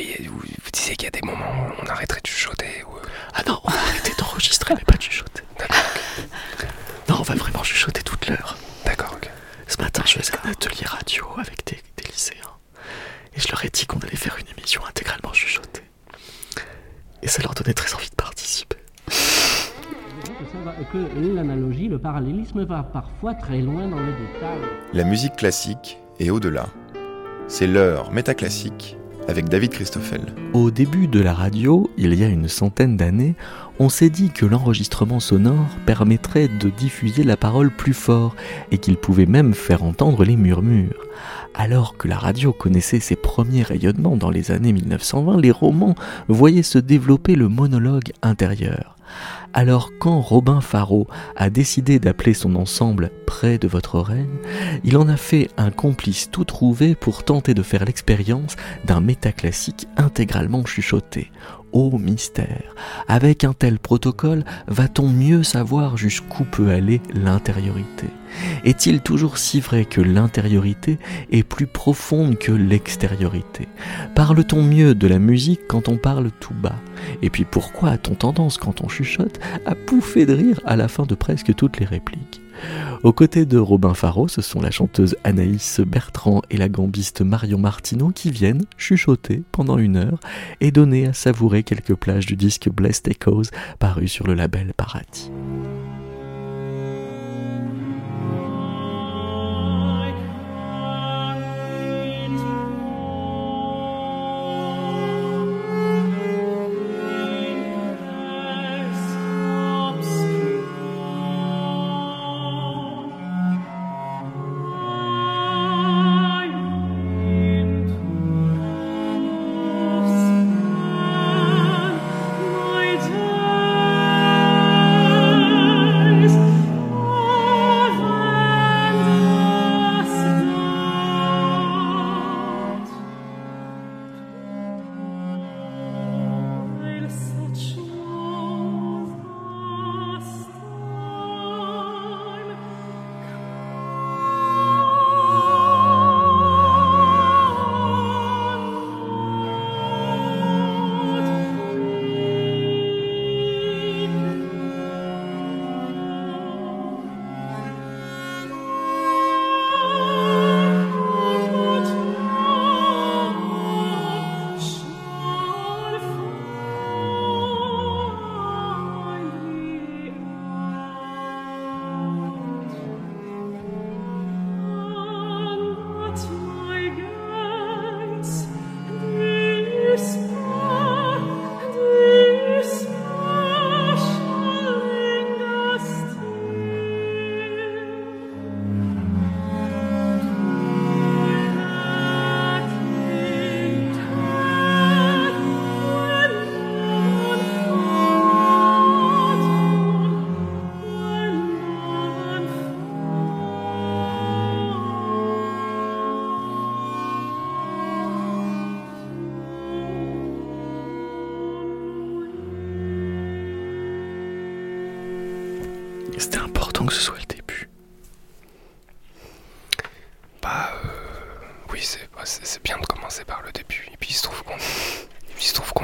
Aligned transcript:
oui, 0.00 0.26
vous, 0.26 0.38
vous 0.38 0.70
disiez 0.72 0.96
qu'il 0.96 1.04
y 1.04 1.08
a 1.08 1.10
des 1.10 1.22
moments 1.22 1.68
où 1.68 1.82
on 1.82 1.86
arrêterait 1.86 2.20
de 2.22 2.26
chuchoter. 2.26 2.84
Ou... 2.86 2.94
Ah 3.34 3.42
non, 3.46 3.58
on 3.64 3.70
va 3.70 3.78
arrêter 3.78 4.12
d'enregistrer, 4.18 4.74
mais 4.74 4.84
pas 4.84 4.96
de 4.96 5.02
chuchoter. 5.02 5.42
Non, 7.08 7.16
on 7.18 7.22
va 7.22 7.34
vraiment 7.34 7.64
chuchoter 7.64 8.02
toute 8.04 8.28
l'heure. 8.28 8.56
D'accord, 8.84 9.14
ok. 9.14 9.28
Ce 9.66 9.82
matin, 9.82 10.04
je 10.06 10.12
faisais 10.12 10.32
un 10.44 10.50
atelier 10.50 10.86
radio 10.86 11.26
avec 11.38 11.66
des, 11.66 11.78
des 11.96 12.08
lycéens. 12.08 12.36
Et 13.34 13.40
je 13.40 13.48
leur 13.50 13.64
ai 13.64 13.68
dit 13.68 13.84
qu'on 13.84 13.98
allait 13.98 14.14
faire 14.14 14.36
une 14.38 14.46
émission 14.56 14.80
intégralement 14.86 15.32
chuchotée. 15.32 15.82
Et 17.20 17.26
ça 17.26 17.42
leur 17.42 17.54
donnait 17.54 17.74
très 17.74 17.92
envie 17.94 18.10
de 18.10 18.14
participer. 18.14 18.76
que 20.92 21.34
l'analogie, 21.34 21.88
le 21.88 21.98
parallélisme 21.98 22.64
va 22.64 22.84
parfois 22.84 23.34
très 23.34 23.58
loin 23.58 23.88
dans 23.88 23.98
le 23.98 24.12
détail. 24.12 24.60
La 24.92 25.02
musique 25.02 25.34
classique 25.34 25.98
et 26.20 26.30
au-delà. 26.30 26.68
C'est 27.48 27.66
l'heure 27.66 28.12
métaclassique 28.12 28.96
David 29.32 29.70
Christoffel. 29.70 30.20
Au 30.52 30.70
début 30.72 31.06
de 31.06 31.20
la 31.20 31.32
radio, 31.32 31.88
il 31.96 32.14
y 32.14 32.24
a 32.24 32.28
une 32.28 32.48
centaine 32.48 32.96
d'années, 32.96 33.34
on 33.78 33.88
s'est 33.88 34.10
dit 34.10 34.30
que 34.30 34.44
l'enregistrement 34.44 35.20
sonore 35.20 35.68
permettrait 35.86 36.48
de 36.48 36.68
diffuser 36.68 37.22
la 37.22 37.36
parole 37.36 37.70
plus 37.70 37.94
fort 37.94 38.34
et 38.72 38.78
qu'il 38.78 38.96
pouvait 38.96 39.26
même 39.26 39.54
faire 39.54 39.84
entendre 39.84 40.24
les 40.24 40.36
murmures. 40.36 41.06
Alors 41.54 41.96
que 41.96 42.08
la 42.08 42.18
radio 42.18 42.52
connaissait 42.52 42.98
ses 42.98 43.16
premiers 43.16 43.62
rayonnements 43.62 44.16
dans 44.16 44.30
les 44.30 44.50
années 44.50 44.72
1920, 44.72 45.40
les 45.40 45.52
romans 45.52 45.94
voyaient 46.28 46.62
se 46.62 46.78
développer 46.78 47.36
le 47.36 47.48
monologue 47.48 48.12
intérieur. 48.22 48.96
Alors 49.52 49.90
quand 49.98 50.20
Robin 50.20 50.60
Faro 50.60 51.08
a 51.36 51.50
décidé 51.50 51.98
d'appeler 51.98 52.34
son 52.34 52.54
ensemble 52.54 53.10
Près 53.26 53.58
de 53.58 53.68
votre 53.68 53.94
oreille, 53.94 54.28
il 54.84 54.96
en 54.96 55.08
a 55.08 55.16
fait 55.16 55.48
un 55.56 55.70
complice 55.70 56.30
tout 56.30 56.44
trouvé 56.44 56.94
pour 56.94 57.24
tenter 57.24 57.54
de 57.54 57.62
faire 57.62 57.84
l'expérience 57.84 58.56
d'un 58.84 59.00
métaclassique 59.00 59.86
intégralement 59.96 60.64
chuchoté. 60.66 61.30
Ô 61.72 61.98
mystère, 61.98 62.74
avec 63.06 63.44
un 63.44 63.52
tel 63.52 63.78
protocole, 63.78 64.44
va-t-on 64.66 65.08
mieux 65.08 65.42
savoir 65.44 65.96
jusqu'où 65.96 66.44
peut 66.44 66.70
aller 66.70 67.00
l'intériorité? 67.14 68.08
Est-il 68.64 69.00
toujours 69.00 69.38
si 69.38 69.60
vrai 69.60 69.84
que 69.84 70.00
l'intériorité 70.00 70.98
est 71.30 71.42
plus 71.42 71.66
profonde 71.66 72.38
que 72.38 72.52
l'extériorité? 72.52 73.68
Parle-t-on 74.14 74.62
mieux 74.62 74.94
de 74.94 75.06
la 75.06 75.18
musique 75.18 75.60
quand 75.68 75.88
on 75.88 75.96
parle 75.96 76.30
tout 76.40 76.54
bas? 76.54 76.80
Et 77.22 77.30
puis 77.30 77.44
pourquoi 77.44 77.90
a-t-on 77.90 78.14
tendance, 78.14 78.58
quand 78.58 78.82
on 78.82 78.88
chuchote, 78.88 79.38
à 79.64 79.74
pouffer 79.74 80.26
de 80.26 80.34
rire 80.34 80.60
à 80.64 80.76
la 80.76 80.88
fin 80.88 81.04
de 81.04 81.14
presque 81.14 81.54
toutes 81.54 81.78
les 81.78 81.86
répliques? 81.86 82.40
Aux 83.02 83.12
côtés 83.12 83.46
de 83.46 83.58
Robin 83.58 83.94
Faro, 83.94 84.28
ce 84.28 84.42
sont 84.42 84.60
la 84.60 84.70
chanteuse 84.70 85.16
Anaïs 85.24 85.80
Bertrand 85.80 86.42
et 86.50 86.56
la 86.56 86.68
gambiste 86.68 87.22
Marion 87.22 87.58
Martineau 87.58 88.10
qui 88.10 88.30
viennent 88.30 88.64
chuchoter 88.76 89.42
pendant 89.52 89.78
une 89.78 89.96
heure 89.96 90.20
et 90.60 90.70
donner 90.70 91.06
à 91.06 91.12
savourer 91.12 91.62
quelques 91.62 91.94
plages 91.94 92.26
du 92.26 92.36
disque 92.36 92.68
Blessed 92.68 93.08
Echoes 93.08 93.50
paru 93.78 94.08
sur 94.08 94.26
le 94.26 94.34
label 94.34 94.72
Paradis. 94.76 95.30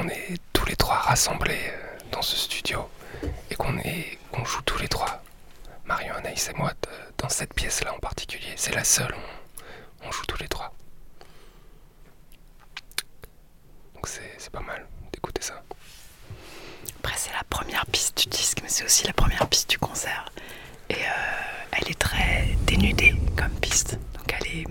Qu'on 0.07 0.13
est 0.13 0.37
tous 0.53 0.65
les 0.65 0.75
trois 0.75 0.95
rassemblés 0.97 1.59
euh, 1.69 1.97
dans 2.11 2.21
ce 2.21 2.35
studio 2.35 2.89
et 3.49 3.55
qu'on 3.55 4.45
joue 4.45 4.61
tous 4.63 4.77
les 4.79 4.87
trois. 4.87 5.21
Marion, 5.85 6.13
Anaïs 6.15 6.49
et 6.49 6.53
moi 6.53 6.71
d- 6.81 6.89
dans 7.17 7.29
cette 7.29 7.53
pièce-là 7.53 7.93
en 7.93 7.99
particulier. 7.99 8.53
C'est 8.55 8.73
la 8.75 8.83
seule. 8.83 9.13
On, 10.03 10.07
on 10.07 10.11
joue 10.11 10.25
tous 10.25 10.37
les 10.39 10.47
trois. 10.47 10.73
Donc 13.95 14.07
c'est 14.07 14.49
pas 14.51 14.61
mal 14.61 14.85
d'écouter 15.11 15.41
ça. 15.41 15.61
Après, 16.99 17.15
c'est 17.17 17.33
la 17.33 17.43
première 17.49 17.85
piste 17.87 18.17
du 18.17 18.27
disque, 18.29 18.59
mais 18.63 18.69
c'est 18.69 18.83
aussi 18.85 19.05
la 19.07 19.13
première 19.13 19.47
piste 19.47 19.69
du 19.69 19.77
concert. 19.77 20.29
Et 20.89 20.95
euh, 20.95 21.71
elle 21.71 21.89
est 21.89 21.99
très 21.99 22.47
dénudée 22.65 23.15
comme 23.37 23.53
piste. 23.59 23.97
Donc, 24.13 24.33
elle 24.39 24.47
est, 24.47 24.65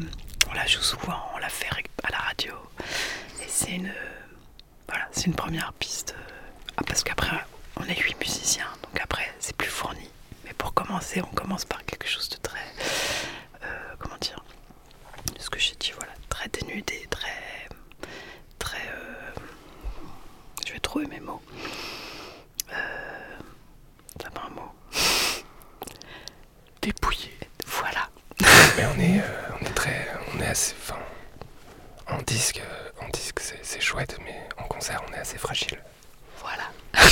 on 0.48 0.53
la 0.54 0.66
joue 0.66 0.82
souvent, 0.82 1.20
on 1.34 1.38
la 1.38 1.48
fait 1.48 1.68
à 2.03 2.10
la 2.10 2.18
radio. 2.18 2.54
Et 3.41 3.47
c'est 3.48 3.72
une, 3.72 3.88
euh, 3.88 4.16
voilà, 4.88 5.08
c'est 5.12 5.26
une 5.26 5.34
première 5.34 5.72
piste. 5.74 6.15
euh, 6.18 6.22
ah, 6.77 6.83
parce 6.86 7.03
qu'après, 7.04 7.36
on 7.77 7.84
est 7.84 7.98
huit 8.00 8.18
musiciens, 8.21 8.66
donc 8.83 9.00
après, 9.03 9.33
c'est 9.41 9.56
plus 9.56 9.68
fourni. 9.68 10.09
Mais 10.44 10.53
pour 10.54 10.74
commencer, 10.74 11.21
on 11.22 11.34
commence 11.34 11.65
par 11.65 11.84
quelque 11.84 12.06
chose 12.09 12.28
de 12.28 12.36
très, 12.36 12.60
euh, 13.62 13.66
comment 13.98 14.16
dire, 14.18 14.42
ce 15.38 15.50
que 15.50 15.59
j'ai 15.59 15.74
dit, 15.77 15.92
voilà, 15.97 16.12
très 16.28 16.48
dénudé, 16.48 17.06
très, 17.10 17.68
très. 18.59 18.78
euh, 18.88 19.41
je 20.66 20.72
vais 20.72 20.80
trouver 20.80 21.06
mes 21.06 21.21
mots. 21.21 21.42
Euh, 22.72 22.77
un 24.44 24.50
mot. 24.50 24.72
Dépouillé. 26.83 27.33
Voilà. 27.66 28.09
Mais 28.77 28.86
on 28.86 29.00
est, 29.00 29.22
on 29.60 29.65
est 29.65 29.74
très, 29.74 30.09
on 30.34 30.41
est 30.41 30.47
assez, 30.47 30.74
enfin, 30.78 30.98
en 32.08 32.18
disque, 32.22 32.62
en 33.00 33.08
disque 33.08 33.41
c'est 33.62 33.80
chouette, 33.80 34.18
mais 34.24 34.48
en 34.58 34.64
concert, 34.64 35.03
on 35.08 35.12
est 35.12 35.18
assez 35.18 35.38
fragile. 35.38 35.82
Voilà. 36.41 36.70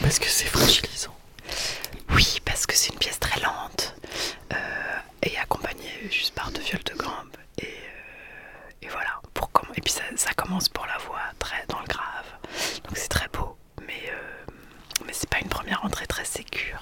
parce 0.00 0.18
que 0.18 0.28
c'est 0.28 0.46
fragilisant. 0.46 1.16
Oui, 2.10 2.38
parce 2.44 2.66
que 2.66 2.74
c'est 2.76 2.92
une 2.92 2.98
pièce 2.98 3.18
très 3.20 3.40
lente 3.40 3.94
euh, 4.52 4.56
et 5.22 5.36
accompagnée 5.38 6.08
juste 6.10 6.34
par 6.34 6.50
deux 6.50 6.62
viols 6.62 6.82
de 6.84 6.94
gambe. 6.94 7.36
Euh, 7.62 7.66
et, 8.82 8.88
voilà. 8.88 9.20
Pour 9.34 9.50
et 9.76 9.80
puis 9.80 9.92
ça, 9.92 10.32
commence 10.34 10.68
pour 10.68 10.86
la 10.86 10.98
voix 10.98 11.20
très 11.38 11.64
dans 11.68 11.80
le 11.80 11.86
grave. 11.86 12.26
Donc 12.84 12.96
c'est 12.96 13.08
très 13.08 13.28
beau, 13.28 13.56
mais, 13.86 14.10
euh, 14.10 14.52
mais 15.06 15.12
c'est 15.12 15.28
pas 15.28 15.38
une 15.38 15.48
première 15.48 15.84
entrée 15.84 16.06
très 16.06 16.24
sécure. 16.24 16.80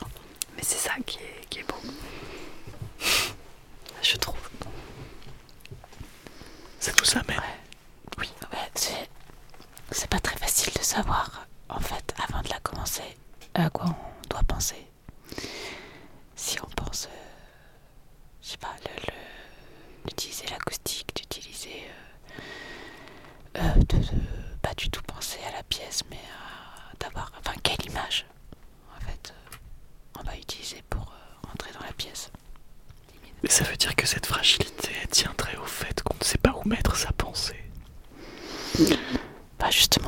Mais 0.57 0.63
c'est 0.63 0.79
ça 0.79 0.93
qui 1.05 1.19
est, 1.19 1.47
qui 1.51 1.61
est 1.61 1.65
beau. 1.65 1.77
Je 4.03 4.17
trouve 4.17 4.37
ça 7.05 7.23
nous 7.29 7.35
Oui, 8.19 8.29
c'est 9.91 10.09
pas 10.11 10.21
très 10.21 10.37
facile 10.37 10.73
de 10.75 10.83
savoir, 10.83 11.47
en 11.69 11.81
fait, 11.81 12.15
avant 12.29 12.43
de 12.43 12.49
la 12.49 12.61
commencer, 12.61 13.17
à 13.55 13.71
quoi 13.71 13.87
on 13.87 14.29
doit 14.29 14.43
penser. 14.47 14.87
Si 16.35 16.59
on 16.63 16.67
pense, 16.67 17.07
euh, 17.07 17.17
je 18.43 18.51
sais 18.51 18.57
pas, 18.59 18.75
le, 18.85 20.09
d'utiliser 20.09 20.47
l'acoustique, 20.49 21.15
d'utiliser. 21.17 21.89
Euh, 23.57 23.61
euh, 23.61 23.83
de, 23.89 23.99
pas 24.63 24.75
du 24.75 24.91
tout 24.91 25.03
penser 25.03 25.39
à 25.49 25.53
la 25.53 25.63
pièce, 25.65 26.03
mais 26.11 26.21
d'avoir. 27.01 27.33
Enfin, 27.41 27.55
quelle 27.63 27.85
image, 27.87 28.27
en 28.97 29.01
fait, 29.01 29.33
on 30.19 30.23
va 30.23 30.37
utiliser 30.37 30.83
pour 30.91 31.13
rentrer 31.49 31.73
dans 31.73 31.85
la 31.87 31.93
pièce. 31.93 32.31
Mais 33.43 33.51
ça 33.51 33.65
veut 33.65 33.77
dire 33.77 33.95
que 33.97 34.07
cette 34.07 34.27
fragilité 34.27 34.93
tiendrait 35.11 35.57
au 35.57 35.65
fait 35.67 36.03
qu'on 36.03 36.17
ne 36.19 36.25
sait 36.25 36.36
transmettre 36.67 36.97
sa 36.97 37.13
pensée. 37.13 37.55
Bah 39.59 39.71
justement, 39.71 40.06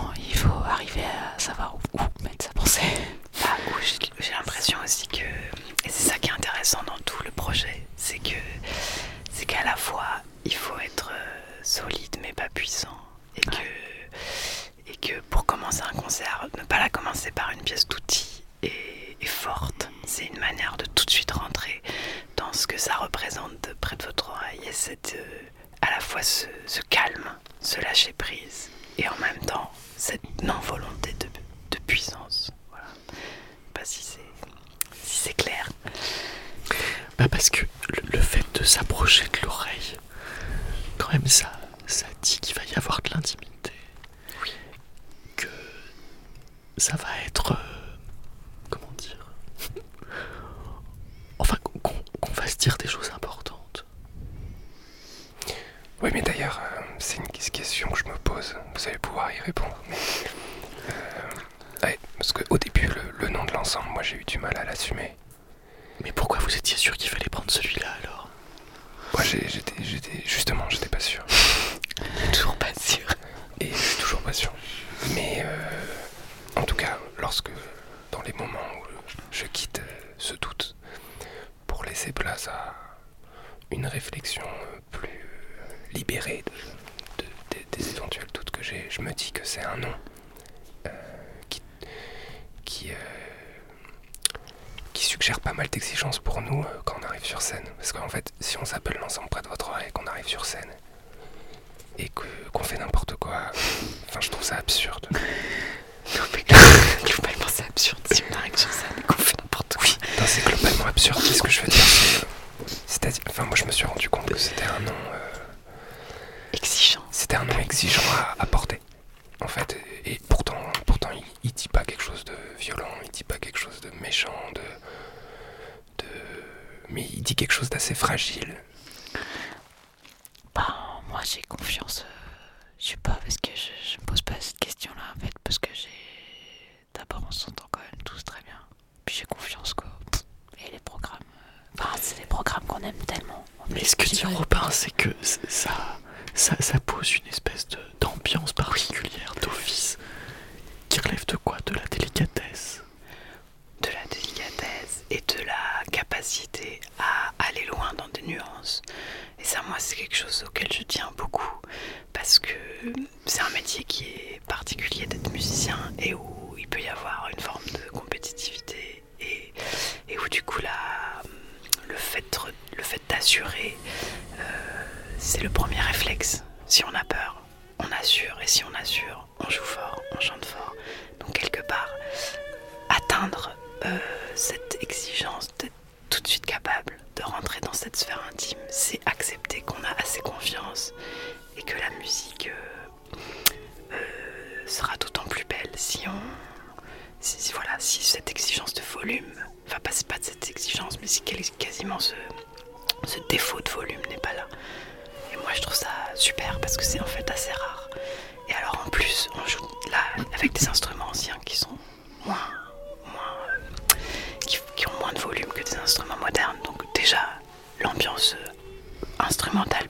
absurde. 104.68 105.08
non, 105.12 106.22
mais 106.34 106.44
globalement, 107.04 107.46
c'est 107.48 107.64
absurde. 107.64 108.00
Si 108.12 108.22
on 108.30 108.36
arrive 108.36 108.54
sur 108.54 108.70
ça, 108.70 108.84
mais 108.94 109.02
qu'on 109.02 109.14
fait 109.16 109.34
n'importe 109.40 109.76
quoi. 109.78 109.86
Oui, 109.86 110.24
c'est 110.26 110.44
globalement 110.44 110.84
absurde, 110.86 111.18
c'est 111.24 111.32
ce 111.32 111.42
que 111.42 111.50
je 111.50 111.62
veux 111.62 111.68
dire. 111.68 111.97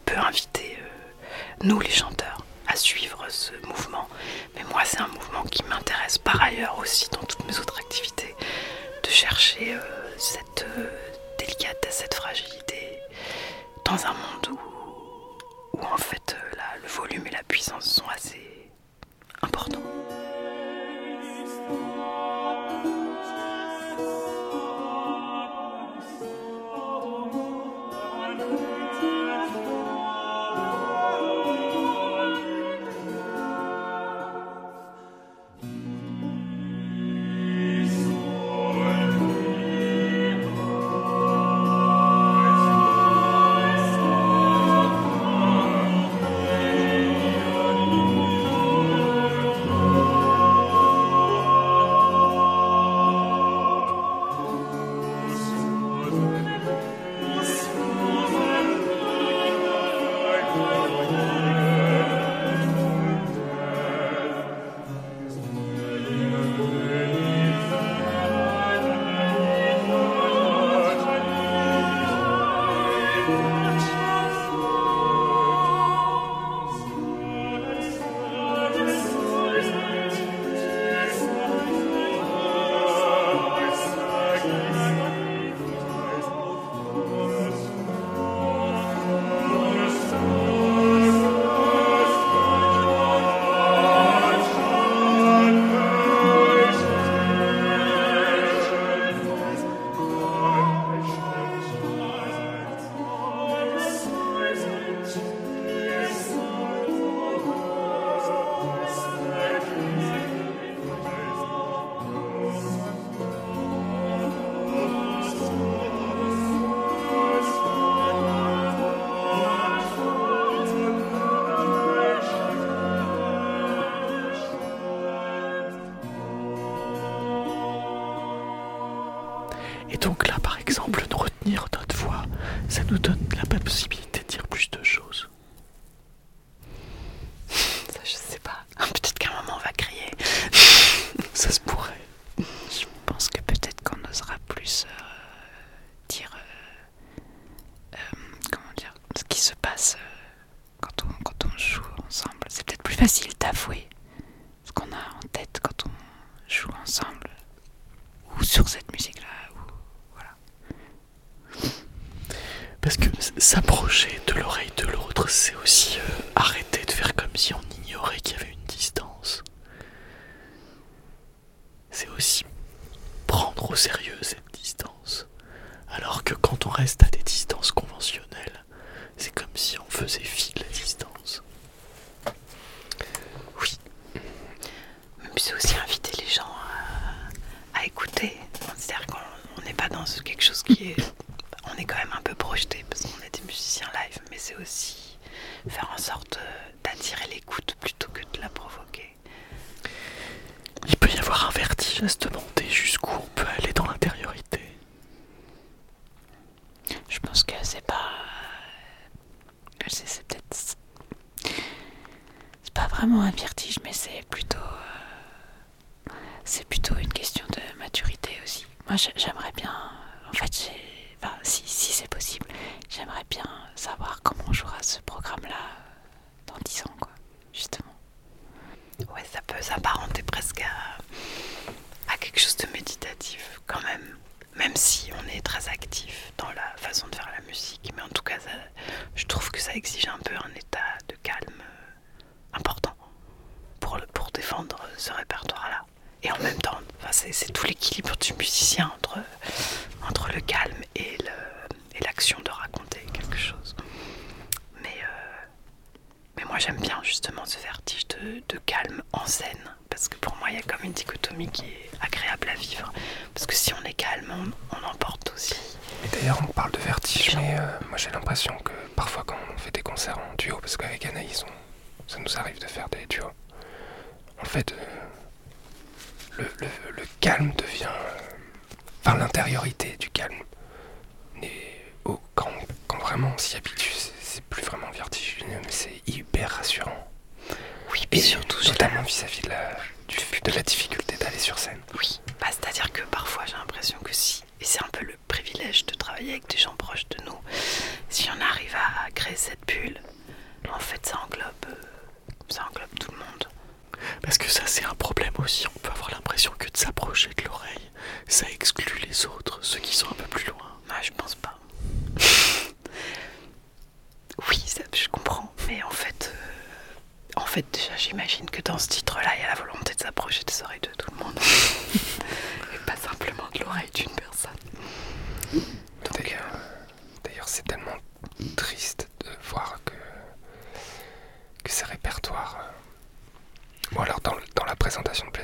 peut 0.04 0.16
inviter 0.18 0.78
euh, 0.80 1.64
nous 1.64 1.80
les 1.80 1.90
chanteurs 1.90 2.38
à 2.66 2.76
suivre 2.76 3.24
ce 3.28 3.52
mouvement. 3.66 4.08
Mais 4.54 4.62
moi 4.70 4.82
c'est 4.84 5.00
un 5.00 5.08
mouvement 5.08 5.42
qui 5.44 5.62
m'intéresse 5.64 6.18
par 6.18 6.40
ailleurs 6.42 6.78
aussi 6.78 7.08
dans 7.10 7.22
toutes 7.22 7.44
mes 7.46 7.58
autres 7.58 7.78
activités, 7.78 8.34
de 9.02 9.08
chercher 9.08 9.74
euh, 9.74 9.80
cette 10.16 10.66
euh, 10.76 10.88
délicatesse, 11.38 11.98
cette 11.98 12.14
fragilité 12.14 12.98
dans 13.84 14.04
un 14.06 14.12
monde 14.12 14.27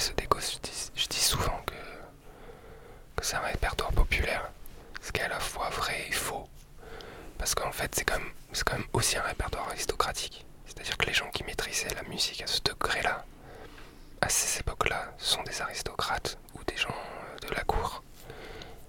je 0.01 1.09
dis, 1.09 1.19
souvent 1.19 1.61
que, 1.67 1.75
que 3.17 3.25
c'est 3.25 3.37
un 3.37 3.41
répertoire 3.41 3.93
populaire, 3.93 4.51
ce 5.01 5.13
qui 5.13 5.21
est 5.21 5.25
à 5.25 5.29
la 5.29 5.41
fois 5.41 5.69
vrai 5.71 6.07
et 6.09 6.13
faux. 6.13 6.49
Parce 7.39 7.55
qu'en 7.55 7.73
fait, 7.73 7.95
c'est 7.95 8.05
quand, 8.05 8.19
même, 8.19 8.33
quand 8.65 8.77
même 8.77 8.87
aussi 8.93 9.17
un 9.17 9.23
répertoire 9.23 9.69
aristocratique. 9.69 10.45
C'est-à-dire 10.67 10.97
que 10.97 11.07
les 11.07 11.13
gens 11.13 11.31
qui 11.31 11.45
maîtrisaient 11.45 11.95
la 11.95 12.03
musique 12.05 12.43
à 12.43 12.47
ce 12.47 12.61
degré-là, 12.63 13.25
à 14.21 14.29
ces 14.29 14.61
époques-là, 14.61 15.13
sont 15.19 15.43
des 15.45 15.61
aristocrates 15.61 16.39
ou 16.55 16.65
des 16.65 16.77
gens 16.77 16.89
euh, 16.95 17.49
de 17.49 17.55
la 17.55 17.63
cour. 17.63 18.03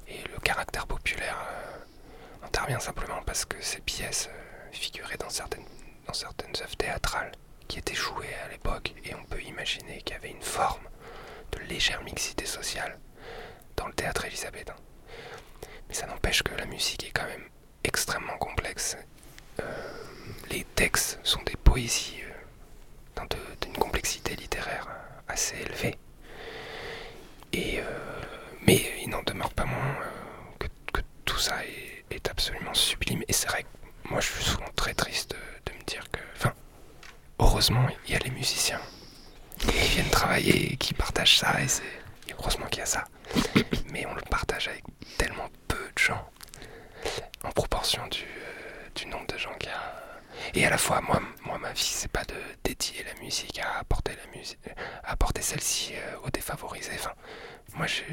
Et 0.07 0.19
le 0.33 0.39
caractère 0.39 0.87
populaire 0.87 1.37
euh, 1.37 2.45
intervient 2.45 2.79
simplement 2.79 3.21
parce 3.25 3.45
que 3.45 3.61
ces 3.61 3.81
pièces 3.81 4.29
euh, 4.31 4.71
figuraient 4.71 5.17
dans 5.17 5.29
certaines, 5.29 5.65
dans 6.07 6.13
certaines 6.13 6.55
œuvres 6.61 6.77
théâtrales 6.77 7.31
qui 7.67 7.79
étaient 7.79 7.95
jouées 7.95 8.33
à 8.45 8.49
l'époque, 8.49 8.93
et 9.03 9.13
on 9.15 9.23
peut 9.25 9.41
imaginer 9.41 10.01
qu'il 10.03 10.15
y 10.15 10.17
avait 10.19 10.29
une 10.31 10.41
forme 10.41 10.87
légère 11.69 12.03
mixité 12.03 12.45
sociale 12.45 12.99
dans 13.75 13.87
le 13.87 13.93
théâtre 13.93 14.25
élisabétain. 14.25 14.75
Mais 15.87 15.95
ça 15.95 16.07
n'empêche 16.07 16.43
que 16.43 16.53
la 16.55 16.65
musique 16.65 17.05
est 17.05 17.11
quand 17.11 17.25
même 17.25 17.47
extrêmement 17.83 18.37
complexe. 18.37 18.97
Euh, 19.59 19.63
les 20.49 20.63
textes 20.75 21.19
sont 21.23 21.41
des 21.43 21.55
poésies 21.55 22.21
euh, 23.17 23.21
d'une 23.61 23.77
complexité 23.77 24.35
littéraire 24.35 24.87
euh, 24.89 25.33
assez 25.33 25.55
élevée. 25.57 25.97
Et, 27.53 27.79
mais 28.67 28.81
il 29.01 29.09
n'en 29.09 29.23
demeure 29.23 29.53
pas 29.53 29.63
moins 29.63 29.95
que, 30.59 30.67
tout 31.23 31.37
ça 31.37 31.55
est, 32.11 32.27
absolument 32.29 32.73
sublime. 32.73 33.23
Et 33.29 33.33
c'est 33.33 33.47
vrai 33.47 33.63
que 33.63 34.09
moi 34.09 34.19
je 34.19 34.29
suis 34.29 34.43
souvent 34.43 34.67
très 34.75 34.93
triste 34.93 35.31
de, 35.31 35.71
de 35.71 35.77
me 35.77 35.83
dire 35.85 36.03
que... 36.11 36.19
Enfin, 36.35 36.53
heureusement, 37.39 37.87
il 38.05 38.13
y 38.13 38.15
a 38.15 38.19
les 38.19 38.31
musiciens 38.31 38.81
qui 39.57 39.71
viennent 39.89 40.09
travailler 40.09 40.75
qui 40.77 40.93
partagent 40.93 41.39
ça. 41.39 41.61
Et 41.61 41.67
c'est 41.67 41.83
heureusement 42.39 42.65
qu'il 42.67 42.79
y 42.79 42.83
a 42.83 42.85
ça. 42.85 43.05
Mais 43.91 44.05
on 44.05 44.13
le 44.13 44.21
partage 44.21 44.67
avec 44.67 44.83
tellement 45.17 45.49
peu 45.67 45.77
de 45.95 45.99
gens 45.99 46.29
en 47.43 47.51
proportion 47.51 48.05
du, 48.07 48.23
euh, 48.23 49.09
nombre 49.09 49.27
de 49.27 49.37
gens 49.37 49.53
qu'il 49.59 49.69
y 49.69 49.71
a. 49.71 50.01
Et 50.53 50.65
à 50.65 50.69
la 50.69 50.77
fois, 50.77 51.01
moi, 51.01 51.21
moi 51.45 51.57
ma 51.57 51.71
vie, 51.71 51.81
c'est 51.81 52.11
pas 52.11 52.25
de 52.25 52.35
dédier 52.63 53.03
la 53.03 53.13
musique 53.21 53.59
à 53.59 53.79
apporter, 53.79 54.13
la 54.15 54.37
musique, 54.37 54.59
euh, 54.67 54.73
apporter 55.03 55.41
celle-ci 55.41 55.93
euh, 55.95 56.17
aux 56.25 56.29
défavorisés. 56.29 56.91
Enfin, 56.95 57.13
moi, 57.75 57.87
je, 57.87 58.03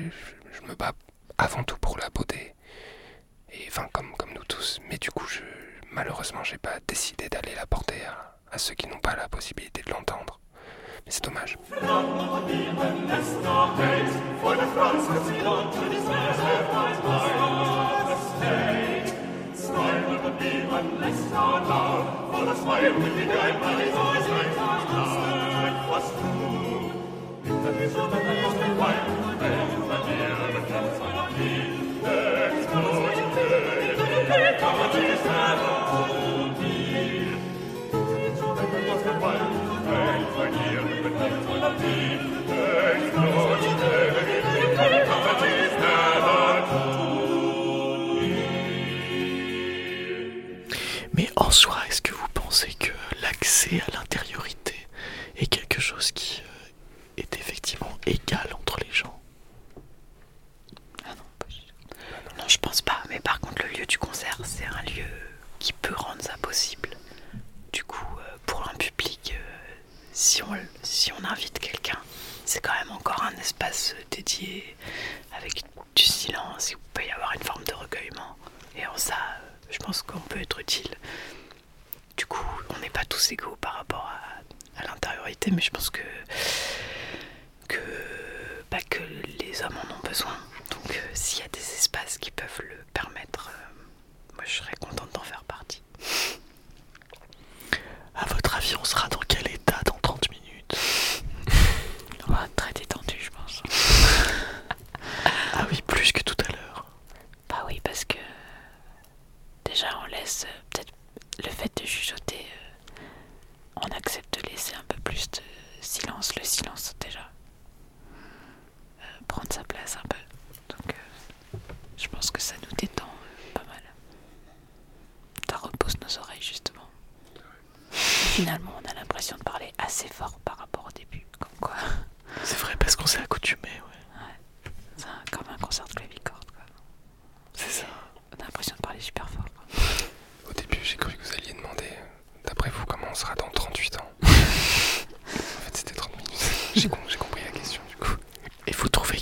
me 0.66 0.74
bats 0.74 0.92
avant 1.38 1.64
tout 1.64 1.78
pour 1.78 1.98
la 1.98 2.08
beauté. 2.10 2.54
Et 3.50 3.64
enfin, 3.68 3.88
comme, 3.92 4.12
nous 4.34 4.44
tous. 4.44 4.80
Mais 4.88 4.98
du 4.98 5.10
coup, 5.10 5.26
je, 5.26 5.40
malheureusement, 5.90 6.44
j'ai 6.44 6.58
pas 6.58 6.78
décidé 6.86 7.28
d'aller 7.28 7.54
l'apporter 7.54 8.00
à 8.50 8.58
ceux 8.58 8.74
qui 8.74 8.86
n'ont 8.86 9.00
pas 9.00 9.16
la 9.16 9.28
possibilité 9.28 9.82
de 9.82 9.90
l'entendre. 9.90 10.40
Mais 11.06 11.12
c'est 11.12 11.24
dommage. 11.24 11.58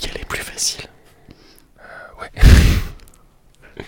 laquelle 0.01 0.21
est 0.21 0.25
plus 0.25 0.41
facile 0.41 0.85
euh, 1.79 2.21
ouais. 2.21 2.31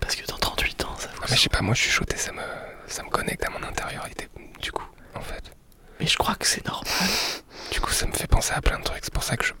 Parce 0.00 0.16
que 0.16 0.26
dans 0.26 0.36
38 0.38 0.84
ans, 0.84 0.96
ça 0.98 1.08
vous. 1.14 1.20
Ah, 1.22 1.26
mais 1.30 1.36
je 1.36 1.42
sais 1.42 1.48
pas, 1.48 1.60
moi 1.62 1.74
je 1.74 1.82
suis 1.82 1.90
shooté, 1.90 2.16
ça 2.16 2.32
me, 2.32 2.42
ça 2.86 3.02
me 3.02 3.10
connecte 3.10 3.44
à 3.44 3.50
mon 3.50 3.62
intériorité, 3.62 4.28
du 4.60 4.72
coup, 4.72 4.86
en 5.14 5.20
fait. 5.20 5.42
Mais 5.98 6.06
je 6.06 6.16
crois 6.16 6.34
que 6.34 6.46
c'est 6.46 6.64
normal. 6.66 7.08
Du 7.70 7.80
coup, 7.80 7.90
ça 7.92 8.06
me 8.06 8.12
fait 8.12 8.26
penser 8.26 8.52
à 8.54 8.60
plein 8.60 8.78
de 8.78 8.84
trucs, 8.84 9.04
c'est 9.04 9.12
pour 9.14 9.22
ça 9.22 9.36
que 9.36 9.44
je 9.44 9.52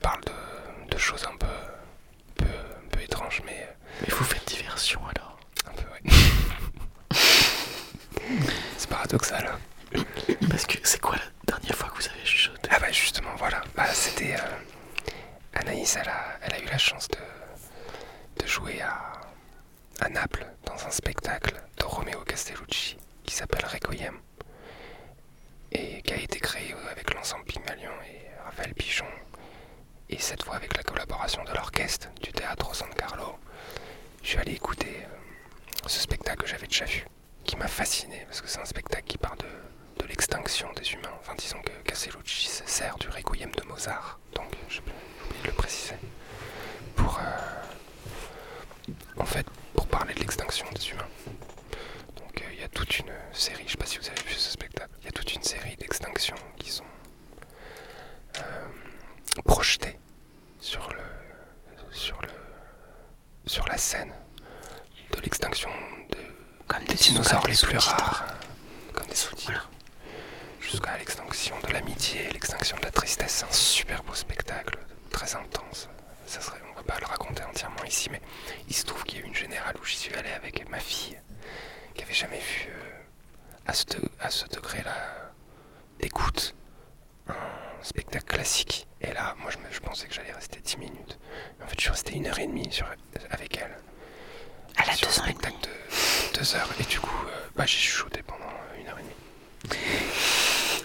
Bah, 97.60 97.66
j'ai 97.66 97.76
chuchoté 97.76 98.22
pendant 98.22 98.46
une 98.80 98.88
heure 98.88 98.98
et 98.98 99.02
demie. 99.02 99.76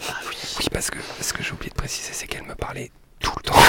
Ah 0.09 0.19
oui. 0.27 0.67
parce 0.73 0.89
que 0.89 0.97
ce 1.21 1.31
que 1.31 1.41
j'ai 1.41 1.53
oublié 1.53 1.69
de 1.69 1.75
préciser, 1.75 2.11
c'est 2.11 2.27
qu'elle 2.27 2.43
me 2.43 2.53
parlait 2.53 2.91
tout 3.21 3.31
le 3.37 3.43
temps. 3.43 3.59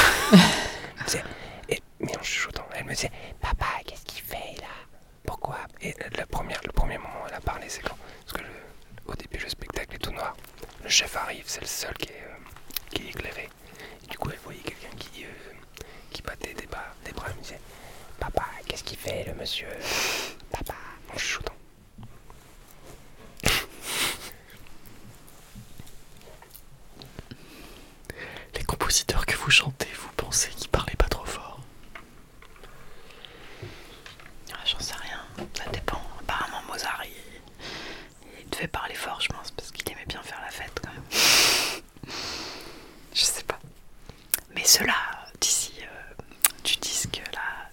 et, 1.68 1.80
mais 2.00 2.18
en 2.18 2.22
chuchotant, 2.24 2.66
elle 2.74 2.84
me 2.84 2.94
disait 2.94 3.12
eh, 3.14 3.34
Papa, 3.40 3.66
qu'est-ce 3.86 4.04
qu'il 4.06 4.24
fait 4.24 4.60
là? 4.60 4.74
Pourquoi? 5.24 5.58
Et 5.82 5.94
la 6.16 6.26
première, 6.26 6.60
le 6.64 6.72
premier 6.72 6.98
moment 6.98 7.22
où 7.22 7.28
elle 7.28 7.34
a 7.34 7.40
parlé, 7.40 7.66
c'est 7.68 7.82
quand 7.82 7.96
Parce 8.26 8.42
que 8.42 8.48
au 9.06 9.14
début, 9.14 9.38
le 9.38 9.50
spectacle 9.50 9.94
est 9.94 9.98
tout 10.00 10.10
noir. 10.10 10.36
Le 10.82 10.88
chef 10.88 11.14
arrive, 11.16 11.44
c'est 11.46 11.60
le 11.60 11.68
seul 11.68 11.94
qui 11.94 12.08
est, 12.08 12.24
euh, 12.26 12.90
qui 12.90 13.02
est 13.06 13.10
éclairé. 13.10 13.48
Et 14.02 14.06
du 14.08 14.18
coup, 14.18 14.30
elle 14.32 14.40
voyait 14.42 14.58
quelqu'un 14.62 14.96
qui, 14.98 15.22
euh, 15.22 15.28
qui 16.10 16.22
battait 16.22 16.54
des 16.54 16.66
bras, 16.66 16.92
des 17.04 17.12
bras. 17.12 17.26
Elle 17.30 17.36
me 17.36 17.42
disait 17.42 17.60
Papa, 18.18 18.42
qu'est-ce 18.66 18.82
qu'il 18.82 18.98
fait 18.98 19.22
le 19.28 19.34
monsieur? 19.34 19.68
Papa, 20.50 20.74
en 21.14 21.16
chuchotant. 21.16 21.55
que 29.04 29.36
vous 29.36 29.50
chantez, 29.50 29.88
vous 29.94 30.08
pensez 30.16 30.48
qu'il 30.50 30.68
parlait 30.68 30.94
pas 30.96 31.08
trop 31.08 31.24
fort 31.24 31.60
ah, 34.52 34.56
J'en 34.64 34.80
sais 34.80 34.94
rien, 34.94 35.20
ça 35.54 35.68
dépend. 35.70 36.00
Apparemment, 36.20 36.62
Mozart, 36.68 37.02
il, 37.04 38.48
devait 38.50 38.68
parler 38.68 38.94
fort, 38.94 39.20
je 39.20 39.28
pense, 39.28 39.50
parce 39.50 39.70
qu'il 39.70 39.90
aimait 39.92 40.06
bien 40.06 40.22
faire 40.22 40.40
la 40.40 40.50
fête 40.50 40.80
quand 40.82 40.92
même. 40.92 41.02
je 43.14 43.24
sais 43.24 43.42
pas. 43.44 43.58
Mais 44.54 44.64
ceux-là, 44.64 44.94
d'ici, 45.40 45.72
euh, 45.82 46.22
du 46.64 46.76
disque, 46.76 47.22
là. 47.34 47.68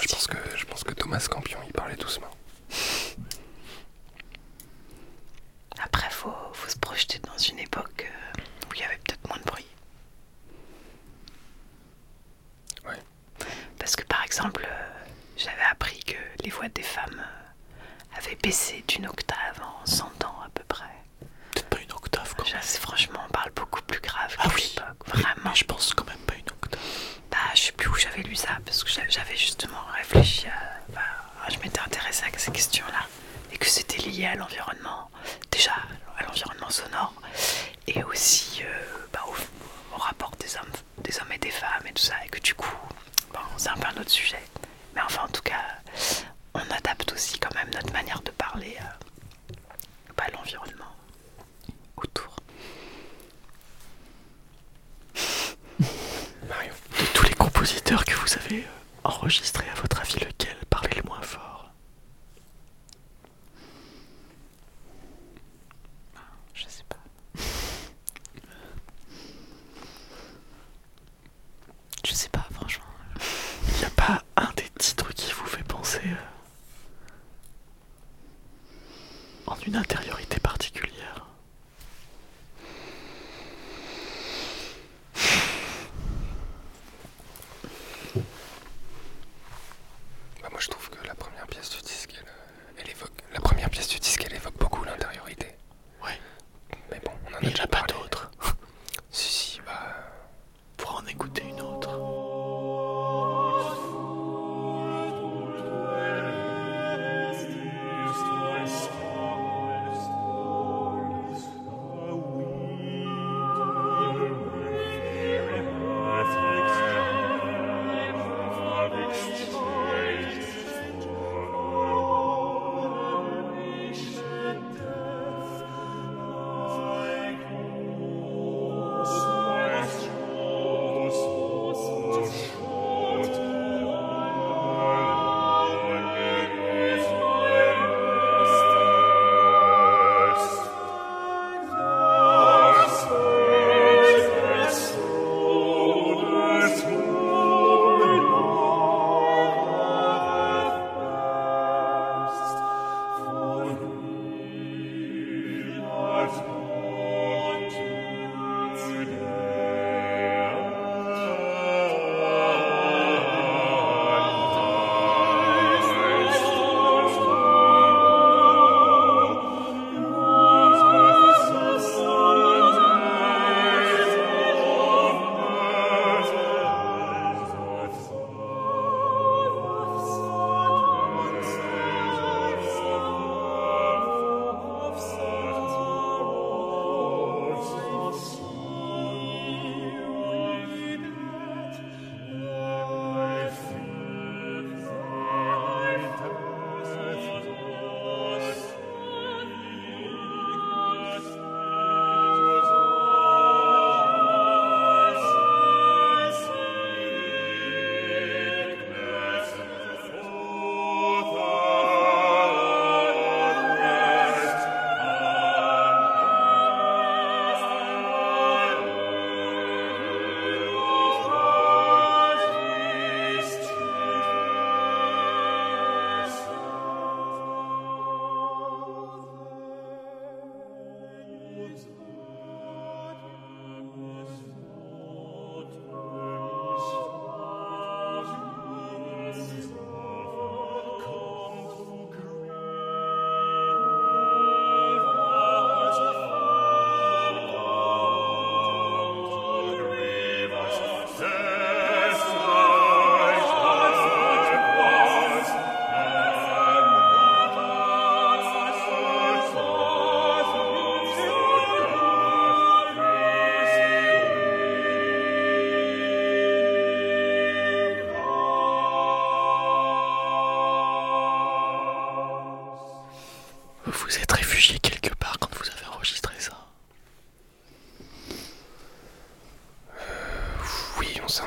Je 0.00 0.08
pense, 0.08 0.26
que, 0.26 0.36
je 0.56 0.64
pense 0.66 0.84
que 0.84 0.92
Thomas 0.94 1.26
Campion, 1.28 1.58
il 1.66 1.72
parlait 1.72 1.96
doucement. 1.96 2.30
Des 16.74 16.82
femmes 16.82 17.20
euh, 17.20 18.18
avait 18.18 18.36
baissé 18.42 18.84
d'une 18.88 19.06
octave 19.06 19.60
en 19.62 19.86
100 19.86 20.04
ans 20.24 20.36
à 20.44 20.48
peu 20.52 20.64
près. 20.64 20.84
Peut-être 21.52 21.68
pas 21.68 21.80
une 21.80 21.92
octave. 21.92 22.34
Ça, 22.44 22.58
c'est- 22.60 22.78
franchement, 22.80 23.20
on 23.26 23.32
parle 23.32 23.50
beaucoup 23.52 23.82
plus 23.82 24.00
grave 24.00 24.34
Ah 24.38 24.48
qu'à 24.48 24.54
oui. 24.54 24.74
Mais- 24.76 25.12
Vraiment. 25.12 25.50
Mais 25.50 25.54
je 25.54 25.64
pense 25.64 25.94
quand 25.94 26.06
même 26.06 26.18
pas 26.26 26.34
une 26.34 26.48
octave. 26.48 26.80
Bah, 27.30 27.38
je 27.54 27.60
sais 27.62 27.72
plus 27.72 27.88
où 27.88 27.94
j'avais 27.94 28.22
lu 28.22 28.34
ça, 28.36 28.58
parce 28.64 28.82
que 28.84 28.90
j'avais- 28.90 29.10
j'avais 29.10 29.36
justement 29.36 29.82
réfléchi 29.94 30.46
à. 30.48 30.80
bah, 30.92 31.00
je 31.48 31.58
m'étais 31.58 31.80
intéressée 31.80 32.24
à 32.32 32.38
ces 32.38 32.52
questions-là, 32.52 33.06
et 33.52 33.58
que 33.58 33.66
c'était 33.66 33.98
lié 34.02 34.26
à 34.26 34.34
l'environnement, 34.34 35.10
déjà 35.50 35.74
à 36.18 36.22
l'environnement 36.24 36.70
sonore, 36.70 37.14
et 37.86 38.02
aussi 38.04 38.62
euh, 38.62 39.06
bah, 39.12 39.24
au, 39.26 39.94
au 39.94 39.98
rapport 39.98 40.32
des 40.40 40.56
hommes, 40.56 40.72
des 40.98 41.18
hommes 41.20 41.32
et 41.32 41.38
des 41.38 41.50
femmes, 41.50 41.86
et 41.86 41.92
tout 41.92 42.02
ça, 42.02 42.14
et 42.24 42.28
que 42.28 42.40
du 42.40 42.54
coup, 42.54 42.76
c'est 43.56 43.68
un 43.70 43.74
peu 43.76 43.86
un 43.88 44.00
autre 44.00 44.10
sujet. 44.10 44.42
Mais 44.94 45.00
enfin, 45.02 45.22
en 45.24 45.28
tout 45.28 45.42
cas, 45.42 45.62
on 46.54 46.60
adapte 46.60 47.12
aussi 47.12 47.38
quand 47.38 47.54
même 47.54 47.70
notre 47.74 47.92
manière 47.92 48.20
de 48.22 48.30
parler 48.32 48.76
à 48.80 48.96
bah, 50.16 50.24
à 50.26 50.30
l'environnement 50.30 50.96
autour. 51.96 52.36
Mario. 56.48 56.72
De 57.00 57.04
tous 57.14 57.24
les 57.24 57.34
compositeurs 57.34 58.04
que 58.04 58.14
vous 58.14 58.34
avez 58.34 58.60
euh, 58.62 58.68
enregistrés, 59.04 59.68
à 59.70 59.74
votre 59.80 59.95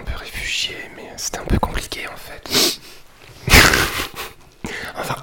peu 0.10 0.18
réfugié, 0.18 0.76
mais 0.96 1.04
c'était 1.18 1.40
un 1.40 1.46
peu 1.46 1.60
compliqué 1.60 2.08
en 2.08 2.18
fait. 2.18 2.80
enfin, 4.96 5.16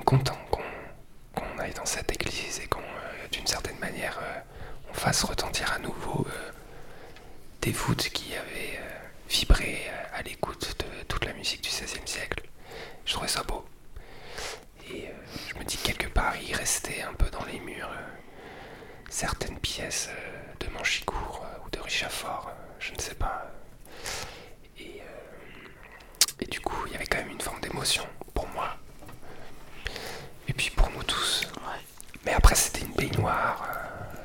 content 0.00 0.38
qu'on 1.34 1.58
aille 1.58 1.74
dans 1.74 1.86
cette 1.86 2.10
église 2.12 2.60
et 2.62 2.66
qu'on, 2.66 2.80
euh, 2.80 3.28
d'une 3.30 3.46
certaine 3.46 3.78
manière, 3.78 4.18
euh, 4.22 4.40
fasse 4.92 5.24
retentir 5.24 5.72
à 5.72 5.78
nouveau 5.78 6.26
euh, 6.28 6.52
des 7.60 7.72
voûtes 7.72 8.10
qui 8.10 8.34
avaient 8.34 8.80
vibré 9.28 9.90
à 10.12 10.22
l'écoute 10.22 10.76
de 10.78 11.04
toute 11.04 11.24
la 11.24 11.32
musique 11.32 11.62
du 11.62 11.70
XVIe 11.70 12.06
siècle. 12.06 12.42
Je 13.06 13.12
trouvais 13.12 13.28
ça 13.28 13.42
beau. 13.44 13.64
Et 14.92 15.08
je 15.48 15.58
me 15.58 15.64
dis 15.64 15.78
quelque 15.78 16.08
part, 16.08 16.34
il 16.36 16.54
restait 16.54 17.02
un 17.02 17.14
peu 17.14 17.30
dans 17.30 17.44
les 17.46 17.60
murs 17.60 17.90
certaines 19.08 19.58
pièces 19.58 20.10
de 20.60 20.68
Manchicourt 20.70 21.46
ou 21.64 21.70
de 21.70 21.78
Richafort, 21.80 22.50
je 22.78 22.92
ne 22.92 22.98
sais 22.98 23.14
pas. 23.14 23.50
Et, 24.78 25.00
et 26.40 26.46
du 26.46 26.60
coup, 26.60 26.76
il 26.86 26.92
y 26.92 26.96
avait 26.96 27.06
quand 27.06 27.18
même 27.18 27.30
une 27.30 27.40
forme 27.40 27.60
d'émotion 27.60 28.04
et 30.52 30.54
puis 30.54 30.68
pour 30.70 30.90
nous 30.90 31.02
tous. 31.02 31.46
Mais 32.26 32.32
après, 32.34 32.54
c'était 32.54 32.80
une 32.82 32.92
baignoire. 32.92 33.64
Euh, 33.66 34.16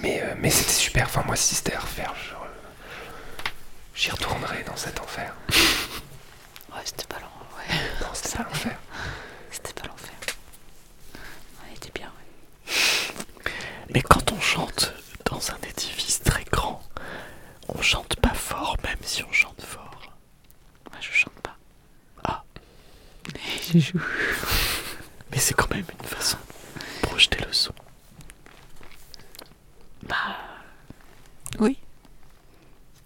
mais 0.00 0.20
euh, 0.20 0.34
mais 0.38 0.50
c'était 0.50 0.72
super. 0.72 1.06
Enfin, 1.06 1.22
moi, 1.24 1.36
si 1.36 1.54
c'était 1.54 1.74
à 1.74 1.78
refaire, 1.80 2.12
je- 2.16 2.34
j'y 3.94 4.10
retournerais 4.10 4.64
dans 4.64 4.76
cet 4.76 5.00
enfer. 5.00 5.32
Ouais, 6.74 6.82
c'était 6.84 7.06
pas 7.06 7.20
l'enfer. 7.20 7.80
Non, 8.02 8.08
c'était 8.12 8.36
pas 8.36 8.42
l'enfer. 8.44 8.76
C'était 9.50 9.72
pas 9.72 9.86
l'enfer. 9.88 10.14
Ouais, 11.14 11.68
il 11.70 11.76
était 11.76 11.92
bien, 11.98 12.08
ouais. 12.08 12.72
Mais 13.94 14.02
quand 14.02 14.30
on 14.32 14.40
chante 14.40 14.92
dans 15.24 15.40
un 15.52 15.56
édifice 15.66 16.20
très 16.22 16.44
grand, 16.44 16.82
on 17.68 17.80
chante 17.80 18.16
pas 18.16 18.34
fort, 18.34 18.76
même 18.84 18.98
si 19.00 19.22
on 19.24 19.32
chante 19.32 19.62
fort. 19.62 20.12
Moi, 20.90 21.00
je 21.00 21.10
chante 21.12 21.32
pas. 21.42 21.56
Ah. 22.24 22.42
Je 23.72 23.78
joue. 23.78 23.98
Mais 25.36 25.42
c'est 25.42 25.52
quand 25.52 25.70
même 25.70 25.84
une 26.00 26.06
façon 26.08 26.38
de 26.76 27.06
projeter 27.06 27.44
le 27.44 27.52
son. 27.52 27.74
Bah. 30.04 30.34
Oui. 31.58 31.78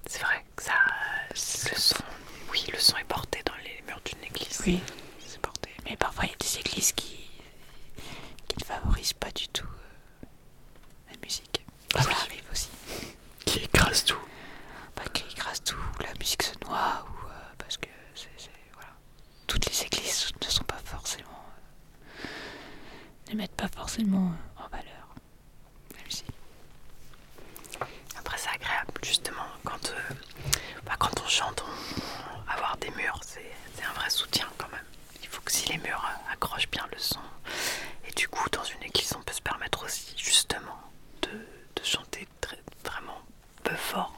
C'est 0.06 0.20
vrai 0.22 0.44
que 0.54 0.62
ça. 0.62 0.74
Le 1.30 1.76
son. 1.76 1.96
Oui, 2.52 2.64
le 2.72 2.78
son 2.78 2.96
est 2.98 3.04
porté 3.04 3.40
dans 3.44 3.56
les 3.64 3.82
murs 3.84 4.00
d'une 4.04 4.22
église. 4.22 4.62
Oui. 4.64 4.80
C'est 5.26 5.40
porté. 5.40 5.70
Mais 5.84 5.96
parfois, 5.96 6.26
il 6.26 6.30
y 6.30 6.34
a 6.34 6.36
des 6.36 6.58
églises 6.60 6.92
qui. 6.92 7.28
qui 8.46 8.56
ne 8.60 8.64
favorisent 8.64 9.12
pas 9.14 9.32
du 9.32 9.48
tout 9.48 9.66
euh, 9.66 10.26
la 11.10 11.16
musique. 11.24 11.66
Ah 11.96 12.02
ça 12.02 12.10
oui. 12.10 12.14
arrive 12.28 12.44
aussi. 12.52 12.68
Qui 13.44 13.58
écrase 13.64 14.04
tout. 14.04 14.22
Bah, 14.94 15.02
qui 15.12 15.24
écrase 15.32 15.64
tout. 15.64 15.82
La 16.00 16.14
musique 16.20 16.44
se 16.44 16.52
noie 16.64 17.04
ne 23.30 23.36
mettent 23.36 23.56
pas 23.56 23.68
forcément 23.68 24.32
euh, 24.32 24.64
en 24.64 24.68
valeur. 24.68 25.14
Celle-ci. 25.96 26.24
Après, 28.18 28.36
c'est 28.38 28.50
agréable, 28.50 28.92
justement, 29.04 29.46
quand, 29.64 29.90
euh, 29.90 30.14
bah, 30.84 30.96
quand 30.98 31.20
on 31.24 31.28
chante, 31.28 31.64
avoir 32.48 32.76
des 32.78 32.90
murs, 32.90 33.20
c'est 33.24 33.84
un 33.88 33.92
vrai 33.92 34.10
soutien 34.10 34.46
quand 34.58 34.68
même. 34.70 34.84
Il 35.22 35.28
faut 35.28 35.40
que 35.42 35.52
si 35.52 35.68
les 35.68 35.78
murs 35.78 36.04
euh, 36.04 36.32
accrochent 36.32 36.70
bien 36.70 36.86
le 36.92 36.98
son, 36.98 37.20
et 38.08 38.12
du 38.12 38.28
coup, 38.28 38.48
dans 38.50 38.64
une 38.64 38.82
église, 38.82 39.14
on 39.16 39.22
peut 39.22 39.32
se 39.32 39.42
permettre 39.42 39.84
aussi, 39.84 40.14
justement, 40.16 40.80
de, 41.22 41.28
de 41.30 41.84
chanter 41.84 42.26
très, 42.40 42.58
vraiment 42.84 43.20
peu 43.62 43.76
fort 43.76 44.09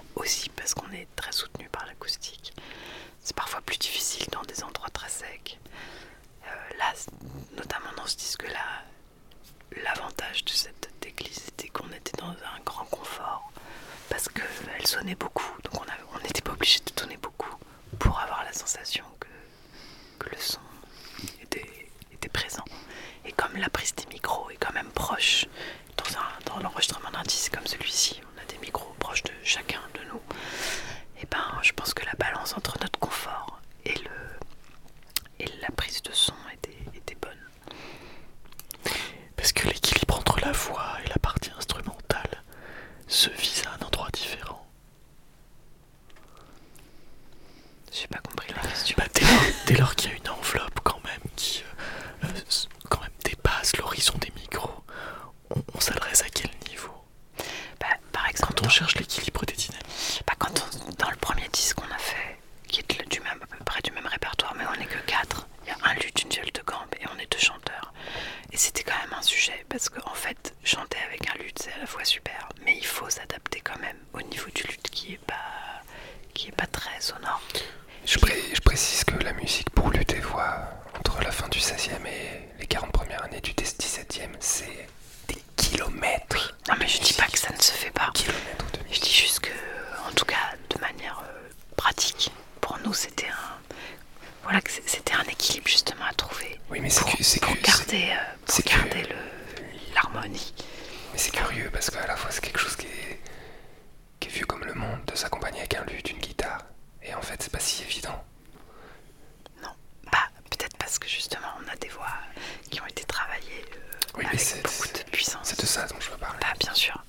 Oui, 114.16 114.24
mais 114.32 114.40
avec 114.40 114.62
beaucoup 114.64 114.88
de 114.88 115.10
puissance. 115.10 115.40
C'est 115.44 115.60
de 115.60 115.66
ça 115.66 115.86
dont 115.86 115.96
je 116.00 116.10
veux 116.10 116.16
parler. 116.16 116.38
Bah, 116.40 116.52
bien 116.60 116.74
sûr. 116.74 117.01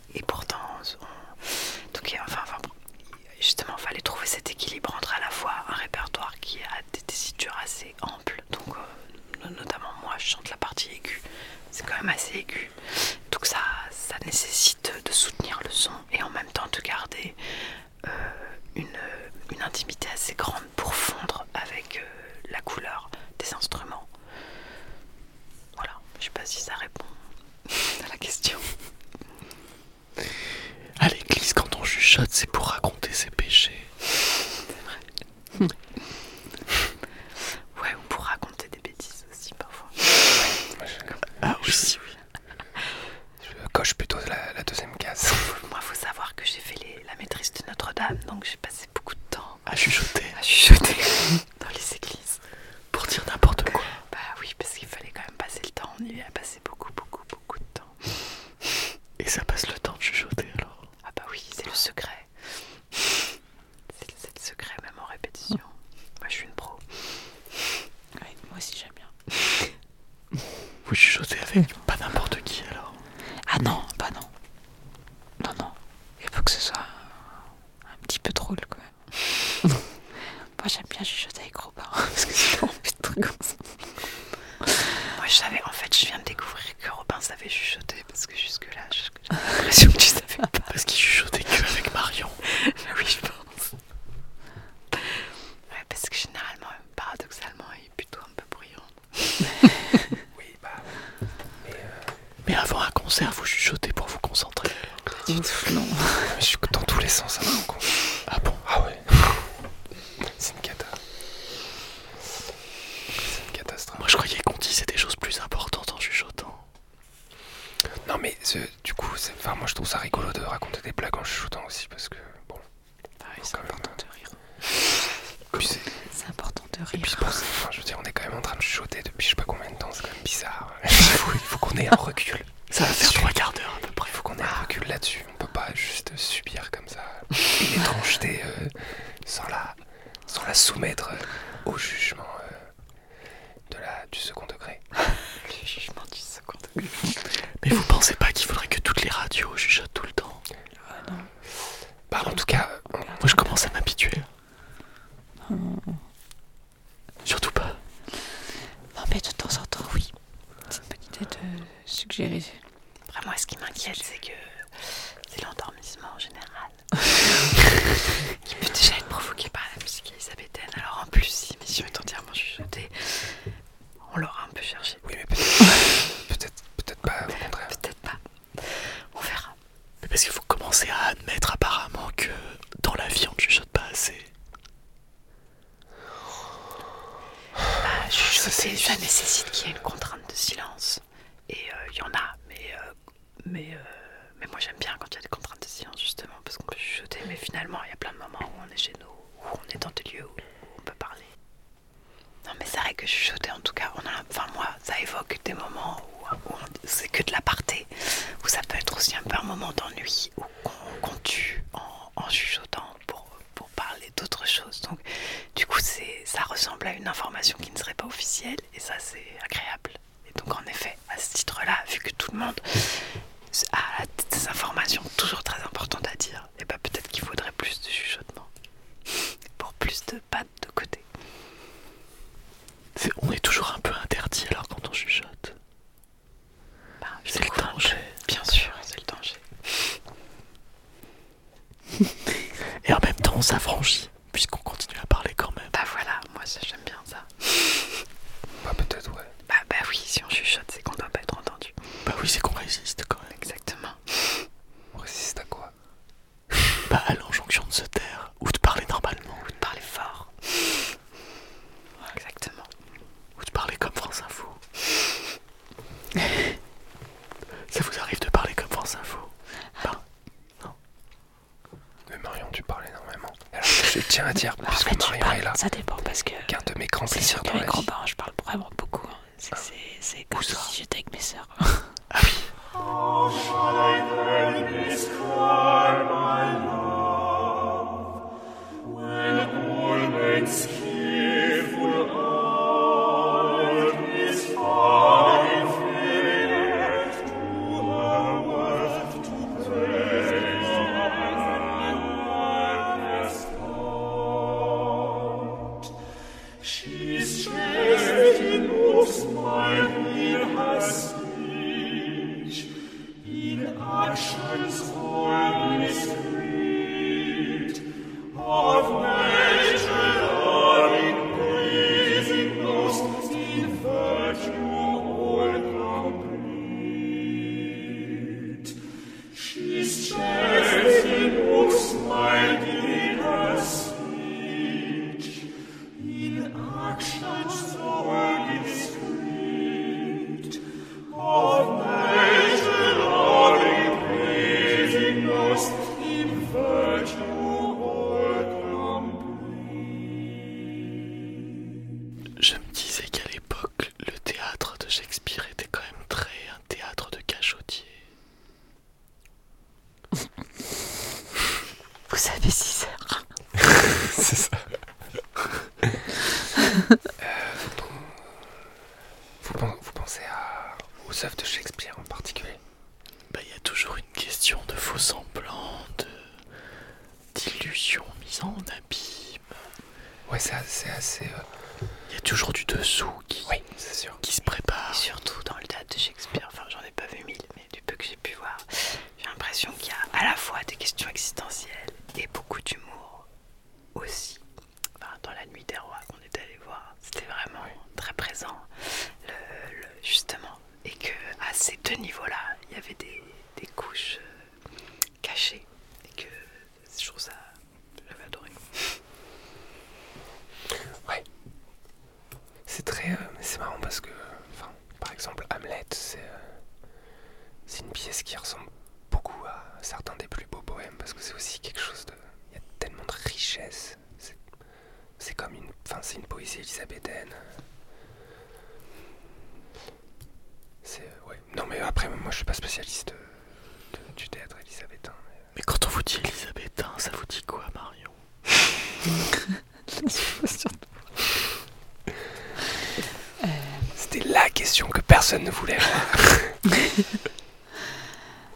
Ne 445.39 445.51
voulait 445.51 445.75
avoir. 445.77 446.05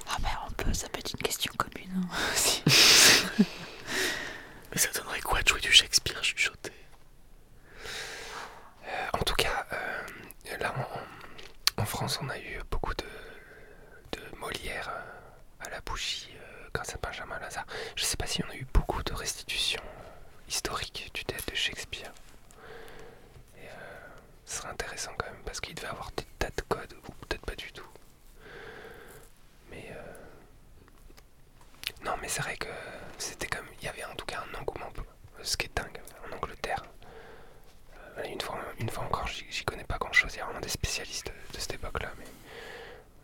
Ah 0.09 0.17
ben 0.19 0.29
on 0.47 0.51
peut, 0.51 0.73
ça 0.73 0.87
peut 0.89 0.99
être 0.99 1.11
une 1.13 1.19
question 1.21 1.51
commune 1.57 1.91
hein, 1.95 2.07
aussi. 2.33 2.63
Mais 4.71 4.77
ça 4.77 4.89
donnerait 4.91 5.21
quoi 5.21 5.41
de 5.41 5.47
jouer 5.47 5.59
du 5.61 5.71
Shakespeare 5.71 6.23
chuchoté 6.23 6.71
En 9.13 9.19
tout 9.19 9.35
cas, 9.35 9.65
euh, 9.73 10.57
là 10.59 10.73
en, 11.77 11.81
en 11.81 11.85
France, 11.85 12.19
on 12.21 12.29
a 12.29 12.37
eu 12.37 12.59
beaucoup 12.69 12.93
de, 12.93 13.05
de 14.19 14.35
Molière 14.37 14.89
euh, 14.89 15.65
à 15.65 15.69
la 15.69 15.81
bougie 15.81 16.29
euh, 16.35 16.69
grâce 16.73 16.93
à 16.93 16.97
Benjamin 16.97 17.39
Lazare. 17.39 17.65
Je 17.95 18.03
sais 18.03 18.17
pas 18.17 18.27
si 18.27 18.43
on 18.43 18.49
a 18.51 18.55
eu 18.55 18.65
beaucoup 18.73 19.01
de 19.03 19.13
restitutions 19.13 19.81
euh, 19.83 20.49
historiques 20.49 21.09
du 21.13 21.25
théâtre 21.25 21.45
de 21.49 21.55
Shakespeare. 21.55 22.11
Et 23.57 23.65
euh, 23.67 23.71
ce 24.45 24.57
serait 24.57 24.69
intéressant 24.69 25.11
quand 25.17 25.25
même 25.27 25.41
parce 25.45 25.59
qu'il 25.59 25.75
devait 25.75 25.87
avoir 25.87 26.11
des 26.15 26.25
tas 26.39 26.49
de 26.55 26.61
codes, 26.67 26.93
ou 27.07 27.11
peut-être 27.25 27.45
pas 27.45 27.55
du 27.55 27.71
tout. 27.71 27.87
Mais 29.71 29.87
euh, 29.91 30.13
non, 32.03 32.15
mais 32.21 32.27
c'est 32.29 32.41
vrai 32.41 32.57
que 32.57 32.67
c'était 33.17 33.47
comme 33.47 33.65
il 33.79 33.85
y 33.85 33.89
avait 33.89 34.03
en 34.05 34.15
tout 34.15 34.25
cas 34.25 34.43
un 34.53 34.59
engouement, 34.59 34.91
ce 35.41 35.57
qui 35.57 35.65
est 35.65 35.75
dingue 35.75 35.99
en 36.27 36.35
Angleterre. 36.35 36.83
Euh, 38.17 38.23
Une 38.25 38.41
fois, 38.41 38.59
une 38.79 38.89
fois 38.89 39.03
encore, 39.05 39.27
j'y 39.27 39.45
j'y 39.49 39.63
connais 39.65 39.83
pas 39.83 39.97
grand 39.97 40.13
chose. 40.13 40.31
Il 40.33 40.37
y 40.37 40.41
a 40.41 40.45
vraiment 40.45 40.59
des 40.59 40.69
spécialistes 40.69 41.27
de, 41.27 41.53
de 41.53 41.59
cette 41.59 41.73
époque-là. 41.73 42.11
Mais 42.19 42.25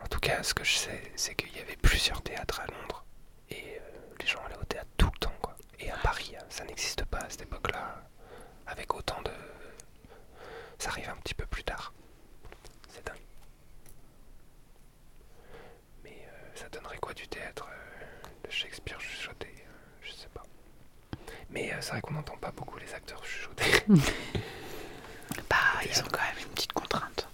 en 0.04 0.08
tout 0.08 0.20
cas, 0.20 0.41
ce 0.43 0.54
que 0.54 0.64
je 0.64 0.74
sais, 0.76 1.12
c'est 1.16 1.36
qu'il 1.36 1.56
y 1.56 1.60
avait 1.60 1.76
plusieurs 1.78 2.22
théâtres 2.22 2.60
à 2.60 2.66
Londres. 2.68 3.04
Et 3.49 3.78
euh, 3.78 3.80
les 4.20 4.26
gens 4.28 4.39
allaient 4.45 4.58
au 4.62 4.66
théâtre 4.66 4.89
tout 4.97 5.10
le 5.14 5.20
temps. 5.20 5.34
Quoi. 5.41 5.56
Et 5.80 5.89
à 5.91 5.97
Paris, 5.97 6.36
hein, 6.38 6.43
ça 6.49 6.64
n'existe 6.66 7.06
pas 7.06 7.20
à 7.20 7.30
cette 7.30 7.43
époque-là. 7.43 8.04
Avec 8.68 8.93
autant 8.95 9.22
de. 9.22 9.32
Ça 10.80 10.89
arrive 10.89 11.10
un 11.10 11.16
petit 11.18 11.34
peu 11.36 11.45
plus 11.45 11.64
tard. 11.64 11.93
C'est 12.89 13.06
dingue. 13.06 13.18
Mais 16.04 16.12
euh, 16.28 16.49
ça 16.56 16.70
donnerait 16.70 16.97
quoi 16.97 17.14
du 17.14 17.28
théâtre 17.28 17.68
euh, 17.70 18.47
de 18.47 18.51
Shakespeare 18.51 18.99
chuchoté 18.99 19.47
euh, 19.60 19.72
Je 20.01 20.12
sais 20.12 20.28
pas. 20.34 20.43
Mais 21.49 21.72
euh, 21.74 21.78
c'est 21.82 21.91
vrai 21.91 22.01
qu'on 22.01 22.14
n'entend 22.14 22.38
pas 22.38 22.51
beaucoup 22.51 22.78
les 22.78 22.93
acteurs 22.93 23.24
chuchoter. 23.26 23.86
Bah 25.49 25.58
ils 25.86 25.99
ont 26.01 26.08
quand 26.12 26.22
même 26.22 26.39
une 26.43 26.49
petite 26.49 26.74
contrainte. 26.74 27.28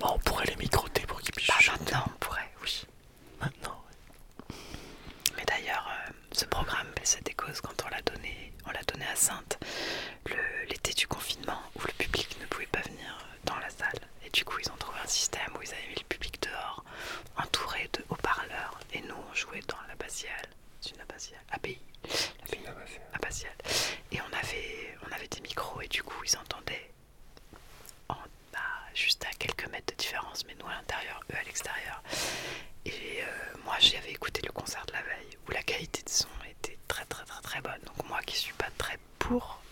Bon, 0.00 0.12
on 0.14 0.18
pourrait 0.18 0.46
les 0.46 0.56
microter 0.56 1.02
pour 1.06 1.20
qu'ils 1.20 1.34
puissent 1.34 1.48
Bah 1.48 1.54
chuchoter. 1.58 1.84
maintenant 1.84 2.04
on 2.06 2.18
pourrait, 2.18 2.50
oui. 2.62 2.86
Maintenant, 3.40 3.84
ouais. 4.50 4.56
Mais 5.36 5.44
d'ailleurs, 5.44 5.86
euh, 5.88 6.12
ce 6.32 6.44
programme 6.46 6.86
Baisse 6.96 7.18
des 7.24 7.34
causes, 7.34 7.60
quand 7.60 7.84
on 7.84 7.88
l'a 7.88 8.02
donné, 8.02 8.52
on 8.66 8.70
l'a 8.70 8.82
donné 8.84 9.04
à 9.06 9.16
Sainte 9.16 9.58
le- 10.26 10.64
l'été 10.68 10.92
du 10.92 11.06
confinement 11.06 11.60
où 11.76 11.80
le 11.86 11.92
public 11.92 12.36
ne 12.40 12.46
pouvait 12.46 12.66
pas 12.66 12.80
venir 12.80 13.18
euh, 13.20 13.36
dans 13.44 13.56
la 13.58 13.68
salle. 13.70 13.98
Et 14.24 14.30
du 14.30 14.44
coup, 14.44 14.58
ils 14.58 14.70
ont 14.70 14.76
trouvé 14.76 14.98
un 15.02 15.06
système 15.08 15.50
où 15.58 15.62
ils 15.62 15.72
avaient 15.72 15.88
mis 15.88 15.96
le 16.00 16.04
public 16.08 16.40
dehors, 16.42 16.84
entouré 17.36 17.88
de 17.92 18.04
haut-parleurs. 18.08 18.78
Et 18.92 19.00
nous, 19.02 19.14
on 19.30 19.34
jouait 19.34 19.60
dans 19.68 19.76
l'abbatiale. 19.88 20.48
C'est 20.80 20.90
une 20.94 21.00
abbatiale 21.00 21.40
Abbaye. 21.50 21.78
L'abbaye. 22.50 23.00
abbatiale. 23.14 23.54
Et 24.12 24.18
on 24.20 24.32
avait, 24.36 24.96
on 25.08 25.12
avait 25.12 25.28
des 25.28 25.40
micros 25.40 25.80
et 25.82 25.88
du 25.88 26.02
coup, 26.02 26.22
ils 26.24 26.36
entendaient 26.36 26.90
en, 28.08 28.16
bah, 28.52 28.58
juste 28.94 29.24
à 29.24 29.30
quelques 29.38 29.66
mètres 29.70 29.92
de 29.92 29.96
différence, 29.96 30.44
mais 30.46 30.54
nous 30.60 30.66
à 30.68 30.74
l'intérieur, 30.74 31.20
eux 31.32 31.36
à 31.36 31.42
l'extérieur. 31.42 32.02
Et 32.84 33.22
euh, 33.22 33.56
moi, 33.64 33.76
j'avais 33.80 34.10
écouté 34.12 34.42
le 34.44 34.52
concert 34.52 34.84
de 34.86 34.92
la 34.92 35.02
veille 35.02 35.38
où 35.48 35.52
la 35.52 35.62
qualité 35.62 36.02
de 36.02 36.08
son 36.10 36.28
était 36.50 36.78
très 36.88 37.04
très 37.06 37.24
très 37.24 37.40
très 37.40 37.60
bonne. 37.62 37.80
Donc 37.86 38.06
moi 38.08 38.20
qui 38.26 38.36
suis 38.36 38.52
pas 38.54 38.68
très 38.76 38.98
pour, 39.24 39.63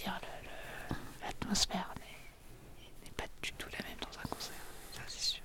dire, 0.00 0.20
l'atmosphère 1.22 1.94
n'est 3.04 3.10
pas 3.12 3.24
du 3.42 3.52
tout 3.52 3.68
la 3.72 3.78
même 3.88 3.98
dans 4.00 4.18
un 4.18 4.28
concert, 4.28 4.54
ça 4.92 5.02
c'est 5.06 5.20
sûr. 5.20 5.44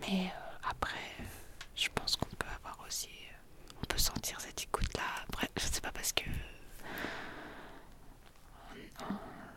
Mais 0.00 0.26
euh, 0.26 0.68
après, 0.70 0.98
je 1.76 1.88
pense 1.94 2.16
qu'on 2.16 2.26
peut 2.36 2.46
avoir 2.56 2.78
aussi, 2.86 3.08
euh, 3.08 3.72
on 3.82 3.86
peut 3.86 3.98
sentir 3.98 4.40
cette 4.40 4.62
écoute-là. 4.62 5.02
Après, 5.28 5.48
je 5.56 5.64
sais 5.66 5.80
pas 5.80 5.92
parce 5.92 6.12
que 6.12 6.24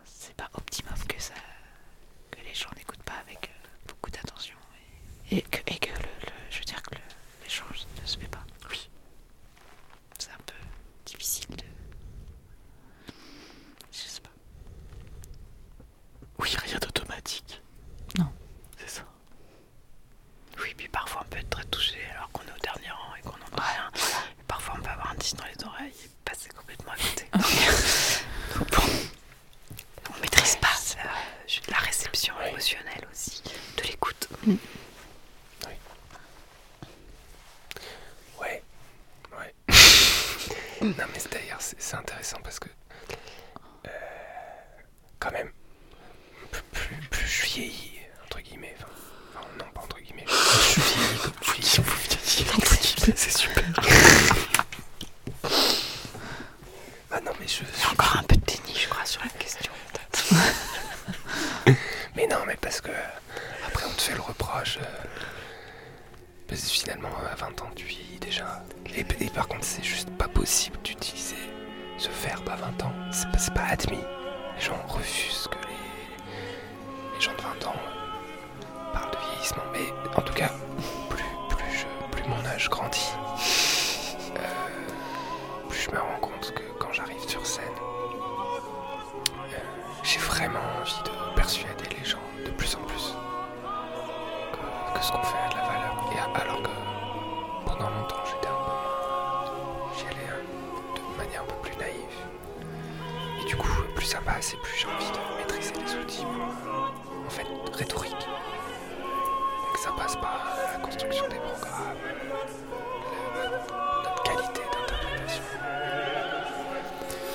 c'est 0.05 0.35
pas 0.35 0.49
optimum 0.53 0.93
que 1.07 1.21
ça, 1.21 1.33
que 2.31 2.39
les 2.41 2.53
gens 2.53 2.69
n'écoutent 2.75 3.03
pas 3.03 3.17
avec 3.21 3.49
euh, 3.49 3.67
beaucoup 3.87 4.09
d'attention 4.09 4.57
et 5.31 5.41
que 5.41 5.66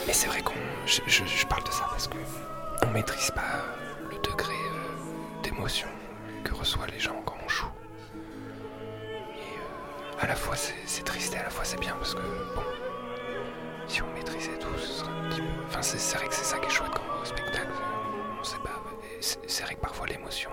Mais 0.06 0.12
c'est 0.12 0.26
vrai 0.26 0.42
qu'on. 0.42 0.54
Je, 0.86 1.46
parle 1.46 1.64
de 1.64 1.70
ça 1.70 1.86
parce 1.90 2.08
que 2.08 2.16
on 2.86 2.90
maîtrise 2.90 3.30
pas 3.30 3.64
le 4.10 4.16
degré 4.18 4.54
euh, 4.54 5.42
d'émotion 5.42 5.88
que 6.44 6.54
reçoivent 6.54 6.90
les 6.90 6.98
gens 6.98 7.22
quand 7.24 7.36
on 7.44 7.48
joue. 7.48 7.70
Et 9.34 9.38
euh, 9.38 10.20
à 10.20 10.26
la 10.26 10.34
fois 10.34 10.56
c'est 10.56 11.02
triste 11.04 11.34
et 11.34 11.38
à 11.38 11.44
la 11.44 11.50
fois 11.50 11.64
c'est 11.64 11.78
bien 11.78 11.94
parce 11.94 12.14
que 12.14 12.20
bon, 12.20 12.62
si 13.86 14.02
on 14.02 14.12
maîtrisait 14.14 14.58
tout, 14.58 14.76
ce 14.78 14.86
serait 14.86 15.10
un 15.10 15.28
petit 15.28 15.40
peu. 15.40 15.48
Enfin, 15.68 15.82
c'est 15.82 16.16
vrai 16.16 16.26
que 16.28 16.34
c'est 16.34 16.44
ça 16.44 16.58
qui 16.58 16.66
est 16.66 16.70
chouette 16.70 16.90
quand 16.94 17.02
on 17.08 17.14
va 17.16 17.22
au 17.22 17.24
spectacle. 17.24 17.68
On 18.40 18.44
sait 18.44 18.58
pas. 18.58 18.82
C'est 19.20 19.62
vrai 19.62 19.74
que 19.76 19.80
parfois 19.80 20.06
l'émotion 20.08 20.50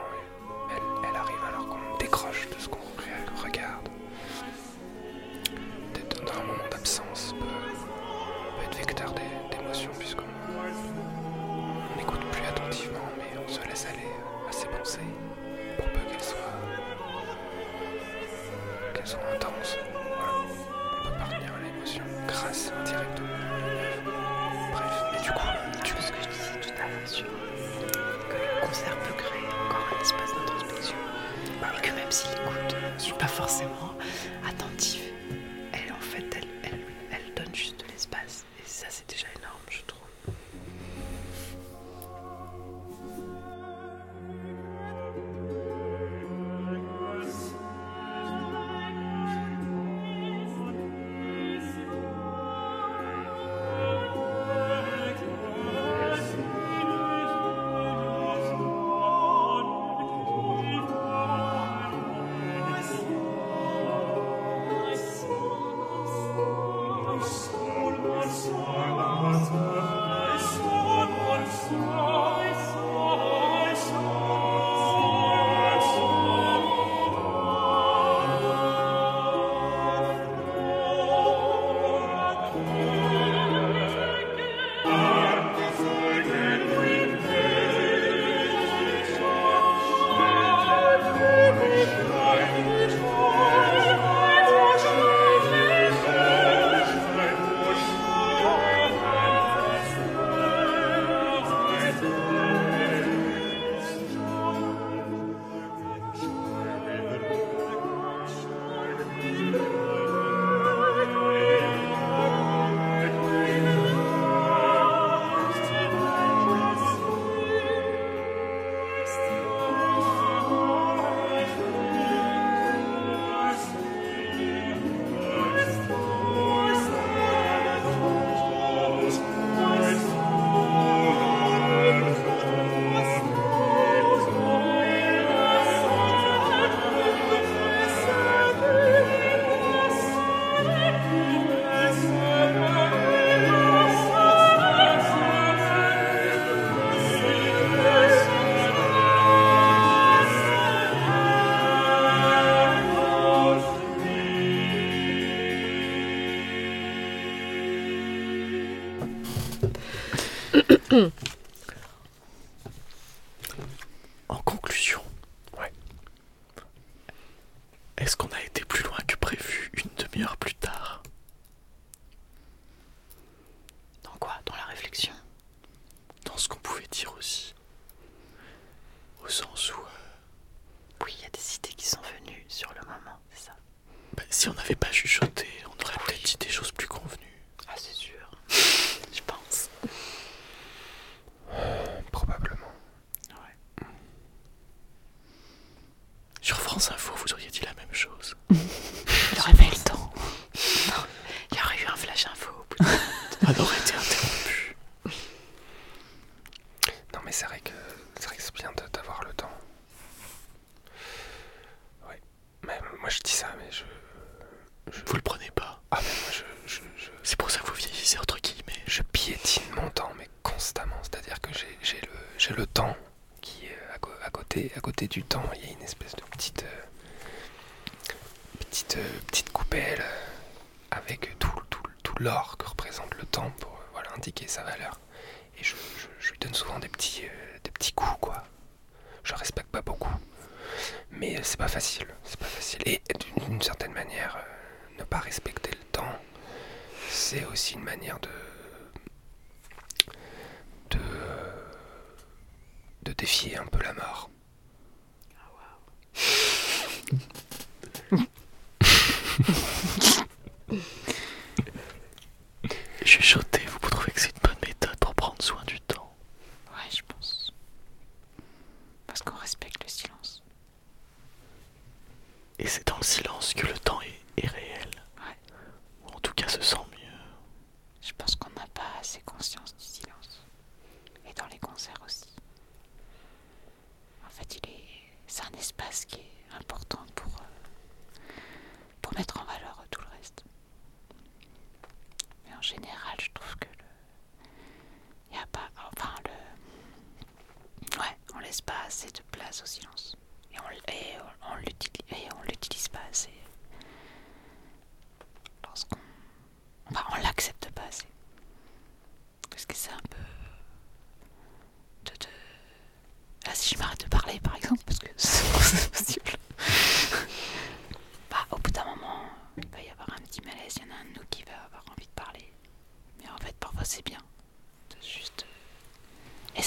I 203.42 203.52
love 203.54 203.74
it. 203.78 203.89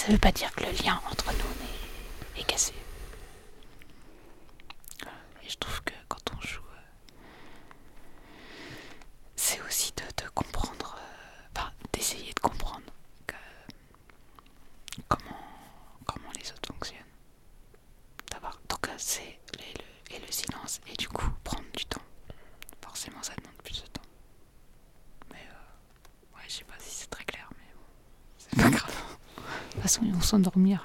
ça 0.02 0.08
ne 0.08 0.14
veut 0.14 0.18
pas 0.18 0.32
dire 0.32 0.50
que 0.56 0.64
le 0.64 0.72
lien 0.84 1.00
entre 1.08 1.26
nous 1.32 1.51
s'endormir. 30.32 30.80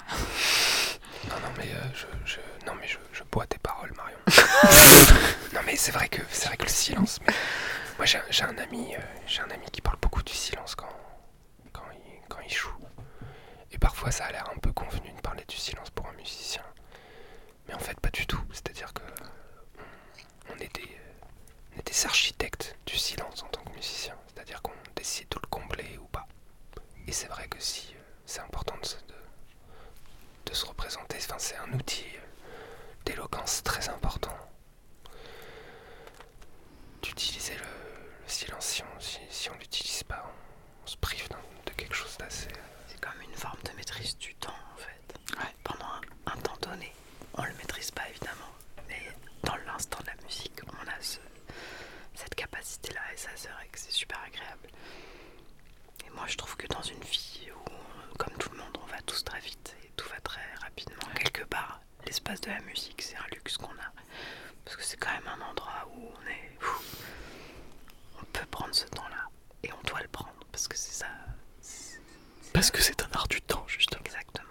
Parce 72.58 72.72
que 72.72 72.82
c'est 72.82 73.04
un 73.04 73.08
art 73.12 73.28
du 73.28 73.40
temps, 73.40 73.62
justement. 73.68 74.02
Exactement. 74.04 74.48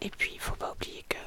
Et 0.00 0.08
puis, 0.08 0.30
il 0.32 0.36
ne 0.36 0.40
faut 0.40 0.54
pas 0.54 0.72
oublier 0.72 1.04
que 1.06 1.18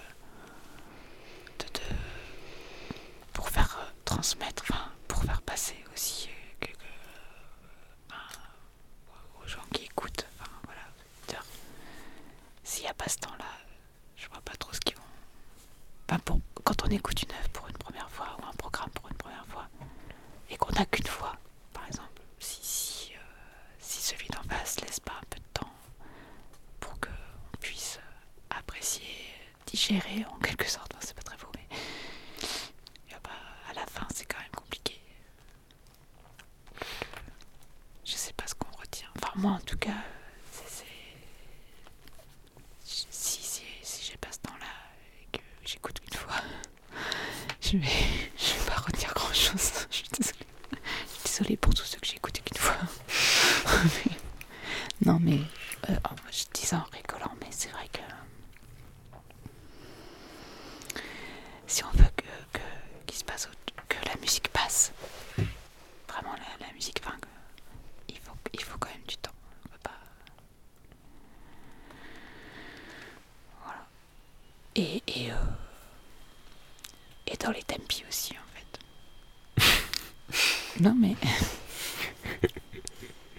non, 80.84 80.95
mais. 80.95 81.15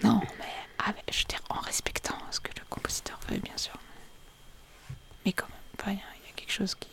non, 0.02 0.20
mais 0.38 0.44
avec- 0.78 1.04
je 1.12 1.18
veux 1.20 1.24
dire, 1.24 1.40
en 1.50 1.60
respectant 1.60 2.16
ce 2.30 2.40
que 2.40 2.50
le 2.58 2.64
compositeur 2.70 3.18
veut, 3.28 3.38
bien 3.38 3.56
sûr. 3.56 3.74
Mais 5.24 5.32
quand 5.32 5.48
même, 5.48 5.58
enfin, 5.80 5.92
il 5.92 5.98
y, 5.98 6.00
a- 6.00 6.16
il 6.22 6.26
y 6.26 6.30
a 6.30 6.32
quelque 6.34 6.52
chose 6.52 6.74
qui 6.74 6.88
est. 6.88 6.90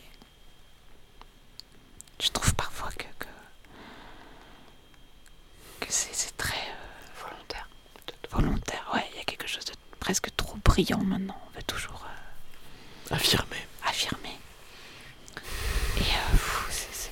Je 2.23 2.29
trouve 2.29 2.53
parfois 2.55 2.91
que. 2.91 3.05
que, 5.79 5.87
c'est 5.91 6.37
très. 6.37 6.57
euh, 6.57 7.27
Volontaire. 7.27 7.67
volontaire. 8.31 8.89
Ouais, 8.93 9.05
il 9.13 9.17
y 9.17 9.21
a 9.21 9.25
quelque 9.25 9.47
chose 9.47 9.65
de 9.65 9.73
presque 9.99 10.29
trop 10.35 10.55
brillant 10.63 10.99
maintenant. 11.03 11.39
On 11.47 11.55
veut 11.55 11.63
toujours 11.63 12.05
euh, 12.05 13.15
Affirmé. 13.15 13.57
affirmer. 13.85 14.37
Et 15.97 16.01
euh, 16.01 16.31
pff, 16.31 16.65
c'est, 16.69 16.93
c'est- 16.93 17.11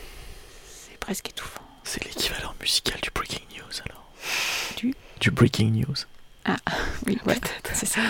c'est 0.91 0.97
presque 0.99 1.29
étouffant. 1.29 1.61
C'est 1.83 2.03
l'équivalent 2.05 2.53
musical 2.61 2.99
du 3.01 3.09
breaking 3.11 3.45
news 3.57 3.81
alors. 3.85 4.05
Du 4.77 4.93
Du 5.19 5.28
breaking 5.39 5.71
news. 5.71 5.95
Oui, 7.05 7.19
ouais, 7.25 7.39
c'est 7.73 7.85
ça. 7.85 8.01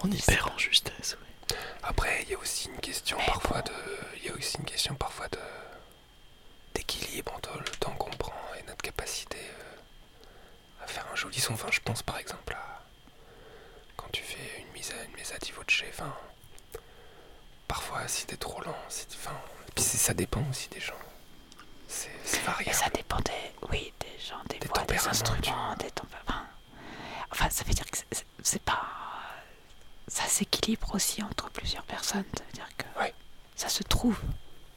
On 0.00 0.10
y 0.10 0.20
perd 0.20 0.50
en 0.50 0.58
justesse, 0.58 1.16
oui. 1.20 1.56
Après, 1.82 2.22
il 2.24 2.30
y 2.30 2.34
a 2.34 2.38
aussi 2.38 2.68
une 2.68 2.80
question 2.80 3.16
parfois 3.26 3.62
de, 3.62 3.72
il 4.18 4.24
y 4.26 4.28
a 4.28 4.34
aussi 4.34 4.58
une 4.58 4.64
question 4.64 4.94
parfois 4.94 5.28
de 5.28 5.38
d'équilibre 6.74 7.32
entre 7.34 7.56
le 7.58 7.64
temps 7.78 7.92
qu'on 7.92 8.10
prend 8.10 8.34
et 8.58 8.62
notre 8.66 8.82
capacité 8.82 9.38
euh, 9.38 10.84
à 10.84 10.86
faire 10.86 11.06
un 11.12 11.16
joli 11.16 11.38
son. 11.38 11.54
Enfin, 11.54 11.68
je 11.70 11.80
pense 11.80 12.02
par 12.02 12.18
exemple 12.18 12.54
à 12.54 12.82
quand 13.96 14.08
tu 14.12 14.22
fais 14.22 14.60
une 14.60 14.72
mise 14.72 14.90
à 14.92 15.04
une 15.04 15.14
mise 15.14 15.32
à 15.32 15.38
di 15.38 15.52
voce. 15.52 15.82
Enfin, 15.90 16.14
parfois 17.68 18.06
si 18.08 18.26
t'es 18.26 18.36
trop 18.36 18.60
lent, 18.62 18.76
si, 18.88 19.06
enfin, 19.14 19.36
puis 19.74 19.84
c'est- 19.84 19.98
ça 19.98 20.14
dépend 20.14 20.42
aussi 20.50 20.68
des 20.70 20.80
gens. 20.80 20.94
C'est 21.88 22.10
c'est 22.24 22.38
Et 22.38 22.44
variable. 22.44 22.74
ça 22.74 22.88
dépend 22.90 23.18
des, 23.20 23.61
des, 24.92 25.08
instruments, 25.08 25.74
des 25.78 25.90
tempéraments. 25.90 26.46
Enfin, 27.30 27.48
ça 27.50 27.64
veut 27.64 27.72
dire 27.74 27.90
que 27.90 27.98
c'est- 28.42 28.62
pas. 28.62 28.80
Ça 30.08 30.24
s'équilibre 30.24 30.94
aussi 30.94 31.22
entre 31.22 31.48
plusieurs 31.50 31.84
personnes. 31.84 32.24
Ça 32.36 32.44
veut 32.44 32.52
dire 32.52 32.68
que 32.76 32.84
ça 33.56 33.68
se 33.68 33.82
trouve. 33.82 34.20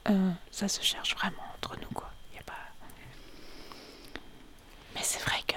Euh, 0.08 0.32
ça 0.52 0.68
se 0.68 0.82
cherche 0.82 1.16
vraiment 1.16 1.44
entre 1.56 1.76
nous, 1.80 1.90
quoi. 1.94 2.10
Y 2.34 2.38
a 2.40 2.44
pas... 2.44 2.54
Mais 4.94 5.04
c'est 5.04 5.20
vrai 5.20 5.42
que. 5.48 5.56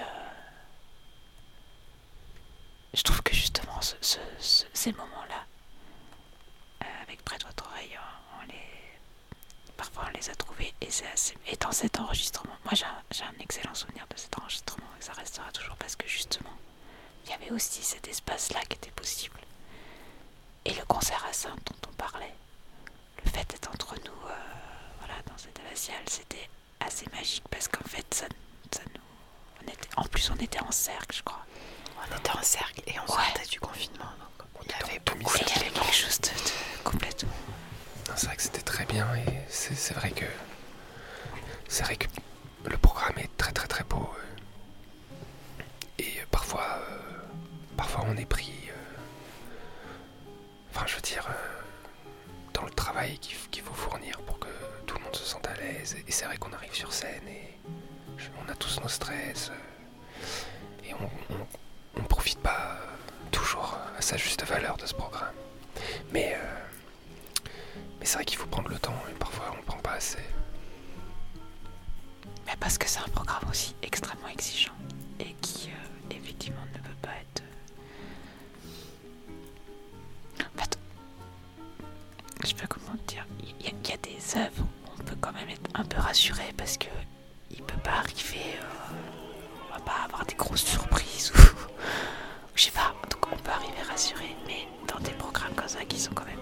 Je 2.94 3.02
trouve 3.02 3.22
que 3.22 3.34
justement, 3.34 3.80
ce- 3.80 3.94
ce- 4.00 4.18
ce- 4.40 4.64
ces 4.72 4.92
moments-là, 4.92 5.44
euh, 6.82 7.02
avec 7.02 7.22
Près 7.24 7.38
de 7.38 7.44
votre 7.44 7.66
oreille, 7.70 7.96
on, 7.98 8.42
on 8.42 8.46
les 8.48 9.72
on 10.06 10.16
les 10.16 10.30
a 10.30 10.34
trouvés 10.34 10.72
et 10.80 10.90
c'est 10.90 11.06
assez... 11.12 11.34
Et 11.46 11.56
dans 11.56 11.72
cet 11.72 11.98
enregistrement, 12.00 12.54
moi 12.64 12.72
j'ai 12.74 13.24
un, 13.24 13.32
excellent 13.40 13.74
souvenir 13.74 14.06
de 14.10 14.16
cet 14.18 14.36
enregistrement 14.38 14.86
et 14.98 15.02
ça 15.02 15.12
restera 15.12 15.50
toujours 15.52 15.76
parce 15.76 15.96
que 15.96 16.06
justement, 16.08 16.56
il 17.24 17.30
y 17.30 17.34
avait 17.34 17.50
aussi 17.50 17.82
cet 17.82 18.06
espace-là 18.08 18.60
qui 18.68 18.76
était 18.76 18.90
possible. 18.90 19.38
Et 20.64 20.74
le 20.74 20.84
concert 20.86 21.24
à 21.28 21.32
Sainte 21.32 21.60
dont 21.66 21.90
on 21.90 21.94
parlait, 21.94 22.34
le 23.24 23.30
fait 23.30 23.48
d'être 23.50 23.70
entre 23.70 23.94
nous, 24.04 24.28
euh, 24.28 24.34
voilà, 24.98 25.14
dans 25.26 25.36
cette 25.38 25.58
abbatiale, 25.60 26.02
c'était 26.06 26.48
assez 26.80 27.06
magique 27.12 27.44
parce 27.50 27.68
qu'en 27.68 27.88
fait, 27.88 28.06
ça, 28.12 28.26
ça 28.72 28.80
nous... 28.94 29.00
On 29.62 29.70
était, 29.72 29.88
en 29.96 30.04
plus, 30.04 30.30
on 30.30 30.36
était 30.36 30.60
en 30.60 30.70
cercle, 30.70 31.16
je 31.16 31.22
crois. 31.22 31.44
On 32.12 32.16
était 32.16 32.30
en 32.30 32.42
cercle 32.42 32.82
et 32.86 32.94
on 32.98 33.02
Ouais. 33.12 33.24
sortait 33.24 33.46
du 33.46 33.60
confinement. 33.60 34.12
Donc 34.38 34.64
il 34.66 34.70
y 34.70 34.74
avait 34.90 34.98
beaucoup 35.00 35.32
quelque 35.38 35.92
chose 35.92 36.20
de, 36.20 36.28
de 36.28 36.82
complètement... 36.84 37.30
C'est 38.16 38.26
vrai 38.26 38.36
que 38.36 38.42
c'était 38.42 38.62
très 38.62 38.84
bien 38.84 39.06
et 39.16 39.24
c'est 39.48 39.94
vrai 39.94 40.10
que 40.10 40.24
c'est 41.68 41.84
vrai 41.84 41.96
que 41.96 42.06
le 42.64 42.76
programme 42.76 43.18
est 43.18 43.30
très 43.36 43.52
très 43.52 43.68
très 43.68 43.84
beau 43.84 44.10
euh. 44.18 45.22
et 45.98 46.20
euh, 46.20 46.24
parfois 46.30 46.80
euh, 46.90 46.98
parfois 47.76 48.04
on 48.08 48.16
est 48.16 48.24
pris 48.26 48.52
enfin 50.74 50.84
je 50.86 50.96
veux 50.96 51.00
dire 51.02 51.28
dans 52.54 52.62
le 52.64 52.70
travail 52.70 53.18
qu'il 53.18 53.62
faut 53.62 53.74
fournir 53.74 54.18
pour 54.22 54.38
que 54.38 54.48
tout 54.86 54.96
le 54.98 55.04
monde 55.04 55.14
se 55.14 55.24
sente 55.24 55.46
à 55.46 55.54
l'aise 55.54 55.96
et 56.06 56.10
c'est 56.10 56.24
vrai 56.24 56.38
qu'on 56.38 56.52
arrive 56.52 56.74
sur 56.74 56.92
scène 56.92 57.26
et 57.28 57.54
on 58.44 58.50
a 58.50 58.54
tous 58.54 58.80
nos 58.80 58.88
stress 58.88 59.52
et 60.84 60.92
on, 60.94 61.10
on, 61.34 61.46
on 62.00 62.02
profite 62.04 62.40
pas 62.40 62.78
toujours 63.30 63.78
à 63.96 64.02
sa 64.02 64.16
juste 64.16 64.44
valeur 64.44 64.76
de 64.76 64.86
ce 64.86 64.94
programme 64.94 65.37
Mais 72.46 72.56
parce 72.60 72.78
que 72.78 72.88
c'est 72.88 73.00
un 73.00 73.08
programme 73.08 73.42
aussi 73.50 73.74
extrêmement 73.82 74.28
exigeant 74.28 74.72
et 75.20 75.34
qui, 75.40 75.70
euh, 75.70 76.14
effectivement, 76.14 76.60
ne 76.72 76.78
peut 76.78 76.94
pas 77.02 77.10
être. 77.20 77.42
euh, 80.40 80.44
En 80.44 80.58
fait, 80.60 80.78
je 82.42 82.46
sais 82.48 82.54
pas 82.54 82.66
comment 82.66 82.94
dire. 83.06 83.26
Il 83.42 83.48
y, 83.66 83.68
a- 83.68 83.72
il 83.84 83.88
y 83.90 83.92
a 83.92 83.96
des 83.98 84.36
œuvres 84.38 84.62
où 84.62 84.90
on 84.98 85.04
peut 85.04 85.16
quand 85.20 85.32
même 85.32 85.48
être 85.50 85.68
un 85.74 85.84
peu 85.84 85.98
rassuré 86.00 86.52
parce 86.56 86.76
que 86.78 86.86
il 87.50 87.62
peut 87.62 87.78
pas 87.82 87.98
arriver. 87.98 88.56
euh, 88.62 88.94
on 89.70 89.74
va 89.74 89.80
pas 89.80 90.04
avoir 90.04 90.24
des 90.26 90.34
grosses 90.34 90.64
surprises 90.64 91.32
ou. 91.34 91.38
Je 92.54 92.64
sais 92.64 92.70
pas, 92.72 92.92
donc 93.10 93.26
on 93.32 93.36
peut 93.36 93.50
arriver 93.52 93.82
rassuré, 93.88 94.34
mais 94.46 94.66
dans 94.88 94.98
des 95.00 95.12
programmes 95.12 95.54
comme 95.54 95.68
ça 95.68 95.84
qui 95.84 95.98
sont 96.00 96.12
quand 96.12 96.24
même 96.24 96.40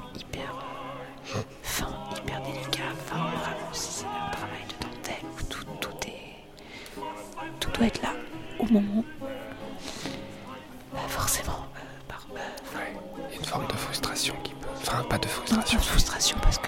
de 15.75 15.83
frustration 15.83 16.37
parce 16.41 16.59
que 16.59 16.66